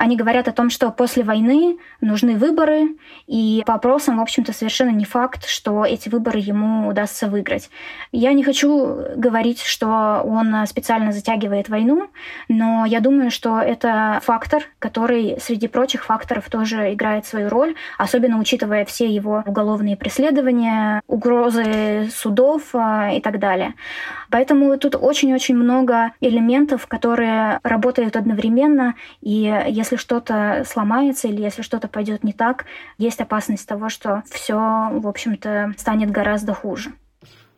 они 0.02 0.16
говорят 0.16 0.48
о 0.48 0.52
том, 0.52 0.68
что 0.68 0.90
после 0.90 1.22
войны 1.22 1.78
нужны 2.00 2.36
выборы, 2.36 2.96
и 3.28 3.62
по 3.64 3.74
опросам, 3.74 4.18
в 4.18 4.20
общем-то, 4.20 4.52
совершенно 4.52 4.90
не 4.90 5.04
факт, 5.04 5.46
что 5.46 5.84
эти 5.84 6.08
выборы 6.08 6.40
ему 6.40 6.88
удастся 6.88 7.28
выиграть. 7.28 7.70
Я 8.10 8.32
не 8.32 8.42
хочу 8.42 8.96
говорить, 9.14 9.62
что 9.62 10.20
он 10.24 10.66
специально 10.66 11.12
затягивает 11.12 11.68
войну, 11.68 12.10
но 12.48 12.84
я 12.84 12.98
думаю, 12.98 13.30
что 13.30 13.60
это 13.60 14.18
фактор, 14.24 14.64
который 14.80 15.36
среди 15.40 15.68
прочих 15.68 16.04
факторов 16.04 16.50
тоже 16.50 16.92
играет 16.94 17.24
свою 17.24 17.48
роль, 17.48 17.76
особенно 17.96 18.40
учитывая 18.40 18.84
все 18.84 19.06
его 19.06 19.44
уголовные 19.46 19.96
преследования, 19.96 21.02
угрозы 21.06 22.10
судов 22.12 22.74
а, 22.74 23.12
и 23.12 23.20
так 23.20 23.38
далее. 23.38 23.74
Поэтому 24.30 24.76
тут 24.78 24.96
очень-очень 24.96 25.54
много 25.54 26.10
элементов, 26.20 26.88
которые 26.88 27.60
работают 27.62 28.16
одновременно, 28.16 28.96
и 29.20 29.64
если 29.68 29.91
если 29.92 29.96
что-то 29.96 30.64
сломается 30.66 31.28
или 31.28 31.42
если 31.42 31.62
что-то 31.62 31.87
пойдет 31.87 32.24
не 32.24 32.33
так, 32.33 32.64
есть 32.96 33.20
опасность 33.20 33.68
того, 33.68 33.90
что 33.90 34.22
все, 34.31 34.57
в 34.57 35.07
общем-то, 35.07 35.74
станет 35.76 36.11
гораздо 36.11 36.55
хуже. 36.55 36.92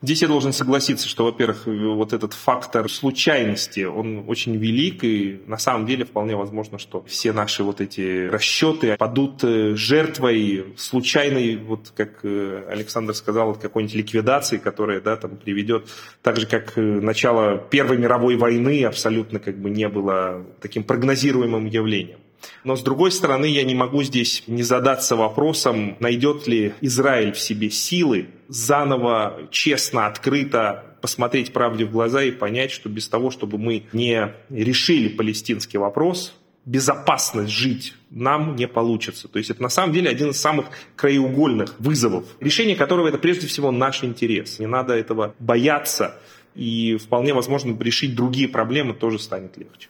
Здесь 0.01 0.21
я 0.21 0.27
должен 0.27 0.53
согласиться, 0.53 1.07
что, 1.07 1.23
во-первых, 1.23 1.65
вот 1.65 2.13
этот 2.13 2.33
фактор 2.33 2.91
случайности, 2.91 3.85
он 3.85 4.25
очень 4.27 4.55
велик, 4.55 5.03
и 5.03 5.41
на 5.47 5.57
самом 5.57 5.87
деле 5.87 6.05
вполне 6.05 6.35
возможно, 6.35 6.77
что 6.77 7.03
все 7.07 7.31
наши 7.31 7.63
вот 7.63 7.81
эти 7.81 8.27
расчеты 8.27 8.97
падут 8.97 9.43
э, 9.43 9.75
жертвой 9.75 10.75
случайной, 10.77 11.55
вот 11.55 11.91
как 11.95 12.19
э, 12.23 12.65
Александр 12.69 13.15
сказал, 13.15 13.55
какой-нибудь 13.55 13.95
ликвидации, 13.95 14.57
которая, 14.57 14.99
да, 15.01 15.15
там 15.15 15.37
приведет, 15.37 15.87
так 16.21 16.37
же, 16.37 16.45
как 16.45 16.77
э, 16.77 16.81
начало 16.81 17.57
Первой 17.57 17.97
мировой 17.97 18.35
войны 18.35 18.83
абсолютно 18.83 19.39
как 19.39 19.57
бы 19.57 19.69
не 19.69 19.87
было 19.87 20.45
таким 20.61 20.83
прогнозируемым 20.83 21.65
явлением. 21.65 22.19
Но 22.63 22.75
с 22.75 22.81
другой 22.81 23.11
стороны, 23.11 23.45
я 23.45 23.63
не 23.63 23.75
могу 23.75 24.03
здесь 24.03 24.43
не 24.47 24.63
задаться 24.63 25.15
вопросом, 25.15 25.97
найдет 25.99 26.47
ли 26.47 26.73
Израиль 26.81 27.33
в 27.33 27.39
себе 27.39 27.69
силы 27.69 28.27
заново, 28.47 29.47
честно, 29.51 30.07
открыто 30.07 30.97
посмотреть 31.01 31.53
правде 31.53 31.85
в 31.85 31.91
глаза 31.91 32.23
и 32.23 32.31
понять, 32.31 32.71
что 32.71 32.89
без 32.89 33.07
того, 33.07 33.29
чтобы 33.31 33.57
мы 33.57 33.83
не 33.93 34.33
решили 34.49 35.07
палестинский 35.07 35.77
вопрос, 35.77 36.33
безопасность 36.65 37.51
жить 37.51 37.93
нам 38.09 38.55
не 38.55 38.67
получится. 38.67 39.27
То 39.27 39.37
есть 39.37 39.51
это 39.51 39.61
на 39.61 39.69
самом 39.69 39.93
деле 39.93 40.09
один 40.09 40.29
из 40.29 40.39
самых 40.39 40.67
краеугольных 40.95 41.75
вызовов, 41.79 42.25
решение 42.39 42.75
которого 42.75 43.07
это 43.07 43.17
прежде 43.17 43.47
всего 43.47 43.71
наш 43.71 44.03
интерес. 44.03 44.59
Не 44.59 44.67
надо 44.67 44.93
этого 44.93 45.35
бояться, 45.39 46.17
и 46.55 46.97
вполне 46.97 47.33
возможно 47.33 47.77
решить 47.79 48.15
другие 48.15 48.47
проблемы 48.47 48.93
тоже 48.93 49.19
станет 49.19 49.57
легче. 49.57 49.89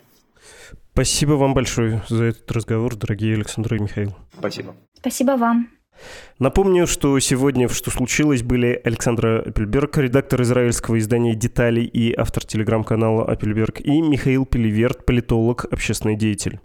Спасибо 0.95 1.33
вам 1.33 1.53
большое 1.53 2.01
за 2.07 2.23
этот 2.23 2.49
разговор, 2.53 2.95
дорогие 2.95 3.35
Александр 3.35 3.75
и 3.75 3.79
Михаил. 3.79 4.15
Спасибо. 4.39 4.77
Спасибо 4.93 5.31
вам. 5.31 5.67
Напомню, 6.39 6.87
что 6.87 7.19
сегодня 7.19 7.67
в 7.67 7.75
«Что 7.75 7.91
случилось» 7.91 8.43
были 8.43 8.79
Александра 8.81 9.41
Апельберг, 9.41 9.97
редактор 9.97 10.43
израильского 10.43 10.97
издания 10.97 11.35
«Детали» 11.35 11.81
и 11.81 12.13
автор 12.17 12.45
телеграм-канала 12.45 13.25
Апельберг, 13.25 13.81
и 13.81 14.01
Михаил 14.01 14.45
Пеливерт, 14.45 15.05
политолог, 15.05 15.65
общественный 15.69 16.15
деятель. 16.15 16.61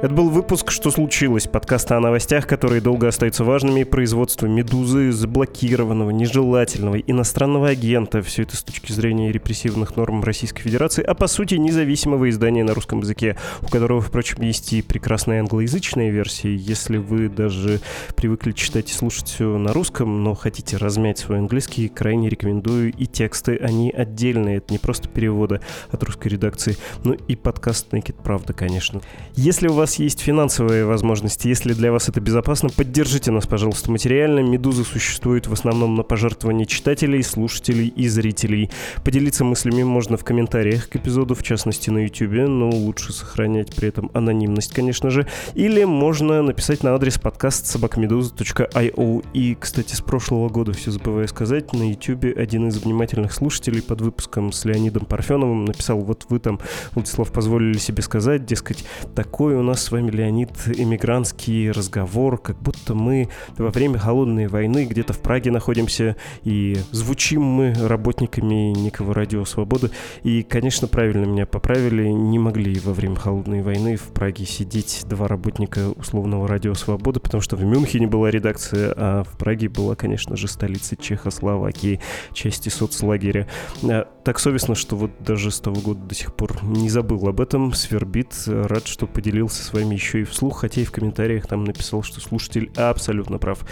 Это 0.00 0.14
был 0.14 0.30
выпуск 0.30 0.70
«Что 0.70 0.92
случилось?» 0.92 1.48
подкаста 1.48 1.96
о 1.96 2.00
новостях, 2.00 2.46
которые 2.46 2.80
долго 2.80 3.08
остаются 3.08 3.42
важными. 3.42 3.82
Производство 3.82 4.46
«Медузы», 4.46 5.10
заблокированного, 5.10 6.10
нежелательного, 6.10 7.00
иностранного 7.00 7.70
агента. 7.70 8.22
Все 8.22 8.44
это 8.44 8.56
с 8.56 8.62
точки 8.62 8.92
зрения 8.92 9.32
репрессивных 9.32 9.96
норм 9.96 10.22
Российской 10.22 10.62
Федерации, 10.62 11.02
а 11.02 11.14
по 11.14 11.26
сути 11.26 11.56
независимого 11.56 12.30
издания 12.30 12.62
на 12.62 12.74
русском 12.74 13.00
языке, 13.00 13.36
у 13.60 13.66
которого, 13.66 14.00
впрочем, 14.00 14.42
есть 14.42 14.72
и 14.72 14.82
прекрасная 14.82 15.40
англоязычная 15.40 16.10
версия. 16.10 16.54
Если 16.54 16.98
вы 16.98 17.28
даже 17.28 17.80
привыкли 18.14 18.52
читать 18.52 18.92
и 18.92 18.94
слушать 18.94 19.26
все 19.26 19.58
на 19.58 19.72
русском, 19.72 20.22
но 20.22 20.36
хотите 20.36 20.76
размять 20.76 21.18
свой 21.18 21.38
английский, 21.38 21.88
крайне 21.88 22.28
рекомендую 22.28 22.92
и 22.92 23.06
тексты, 23.06 23.56
они 23.56 23.90
отдельные. 23.90 24.58
Это 24.58 24.72
не 24.72 24.78
просто 24.78 25.08
переводы 25.08 25.60
от 25.90 26.04
русской 26.04 26.28
редакции, 26.28 26.76
но 27.02 27.14
и 27.14 27.34
подкаст 27.34 27.92
Naked 27.92 28.14
Правда, 28.22 28.52
конечно. 28.52 29.00
Если 29.34 29.66
у 29.66 29.72
вас 29.72 29.87
вас 29.88 29.98
есть 29.98 30.20
финансовые 30.20 30.84
возможности, 30.84 31.48
если 31.48 31.72
для 31.72 31.90
вас 31.90 32.10
это 32.10 32.20
безопасно, 32.20 32.68
поддержите 32.68 33.30
нас, 33.30 33.46
пожалуйста, 33.46 33.90
материально. 33.90 34.40
«Медуза» 34.40 34.84
существует 34.84 35.46
в 35.46 35.52
основном 35.54 35.94
на 35.94 36.02
пожертвования 36.02 36.66
читателей, 36.66 37.22
слушателей 37.22 37.88
и 37.88 38.06
зрителей. 38.06 38.70
Поделиться 39.02 39.44
мыслями 39.44 39.84
можно 39.84 40.18
в 40.18 40.24
комментариях 40.24 40.90
к 40.90 40.96
эпизоду, 40.96 41.34
в 41.34 41.42
частности 41.42 41.88
на 41.88 42.04
YouTube, 42.04 42.48
но 42.48 42.68
лучше 42.68 43.14
сохранять 43.14 43.74
при 43.74 43.88
этом 43.88 44.10
анонимность, 44.12 44.74
конечно 44.74 45.08
же. 45.08 45.26
Или 45.54 45.84
можно 45.84 46.42
написать 46.42 46.82
на 46.82 46.94
адрес 46.94 47.18
подкаст 47.18 47.64
собакамедуза.io. 47.64 49.24
И, 49.32 49.56
кстати, 49.58 49.94
с 49.94 50.02
прошлого 50.02 50.50
года, 50.50 50.74
все 50.74 50.90
забываю 50.90 51.28
сказать, 51.28 51.72
на 51.72 51.88
YouTube 51.88 52.36
один 52.36 52.68
из 52.68 52.76
внимательных 52.76 53.32
слушателей 53.32 53.80
под 53.80 54.02
выпуском 54.02 54.52
с 54.52 54.66
Леонидом 54.66 55.06
Парфеновым 55.06 55.64
написал, 55.64 56.00
вот 56.00 56.26
вы 56.28 56.40
там, 56.40 56.60
Владислав, 56.92 57.32
позволили 57.32 57.78
себе 57.78 58.02
сказать, 58.02 58.44
дескать, 58.44 58.84
такой 59.14 59.54
у 59.54 59.62
нас 59.62 59.77
с 59.78 59.90
вами, 59.90 60.10
Леонид, 60.10 60.50
эмигрантский 60.66 61.70
разговор, 61.70 62.38
как 62.38 62.60
будто 62.60 62.94
мы 62.94 63.28
во 63.56 63.70
время 63.70 63.98
холодной 63.98 64.48
войны 64.48 64.84
где-то 64.84 65.12
в 65.12 65.20
Праге 65.20 65.50
находимся, 65.50 66.16
и 66.44 66.76
звучим 66.90 67.42
мы 67.42 67.72
работниками 67.74 68.72
некого 68.72 69.14
радио 69.14 69.44
«Свободы». 69.44 69.90
И, 70.22 70.42
конечно, 70.42 70.88
правильно 70.88 71.24
меня 71.24 71.46
поправили, 71.46 72.08
не 72.08 72.38
могли 72.38 72.78
во 72.80 72.92
время 72.92 73.16
холодной 73.16 73.62
войны 73.62 73.96
в 73.96 74.12
Праге 74.12 74.44
сидеть 74.44 75.04
два 75.06 75.28
работника 75.28 75.90
условного 75.90 76.48
радио 76.48 76.74
«Свобода», 76.74 77.20
потому 77.20 77.40
что 77.40 77.56
в 77.56 77.64
Мюнхене 77.64 78.06
была 78.06 78.30
редакция, 78.30 78.92
а 78.96 79.24
в 79.24 79.38
Праге 79.38 79.68
была, 79.68 79.94
конечно 79.94 80.36
же, 80.36 80.48
столица 80.48 80.96
Чехословакии, 80.96 82.00
части 82.32 82.68
соцлагеря. 82.68 83.46
А, 83.82 84.08
так 84.24 84.38
совестно, 84.38 84.74
что 84.74 84.96
вот 84.96 85.10
даже 85.20 85.50
с 85.50 85.60
того 85.60 85.80
года 85.80 86.00
до 86.00 86.14
сих 86.14 86.34
пор 86.34 86.62
не 86.62 86.88
забыл 86.88 87.28
об 87.28 87.40
этом, 87.40 87.72
свербит. 87.72 88.34
Рад, 88.46 88.86
что 88.86 89.06
поделился 89.06 89.62
с 89.68 89.72
вами 89.72 89.94
еще 89.94 90.20
и 90.22 90.24
вслух, 90.24 90.60
хотя 90.60 90.80
и 90.80 90.84
в 90.84 90.92
комментариях 90.92 91.46
там 91.46 91.64
написал, 91.64 92.02
что 92.02 92.20
слушатель 92.20 92.70
абсолютно 92.74 93.38
прав. 93.38 93.64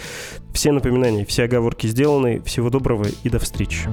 Все 0.53 0.71
напоминания, 0.71 1.25
все 1.25 1.43
оговорки 1.43 1.87
сделаны. 1.87 2.41
Всего 2.41 2.69
доброго 2.69 3.07
и 3.23 3.29
до 3.29 3.39
встречи. 3.39 3.89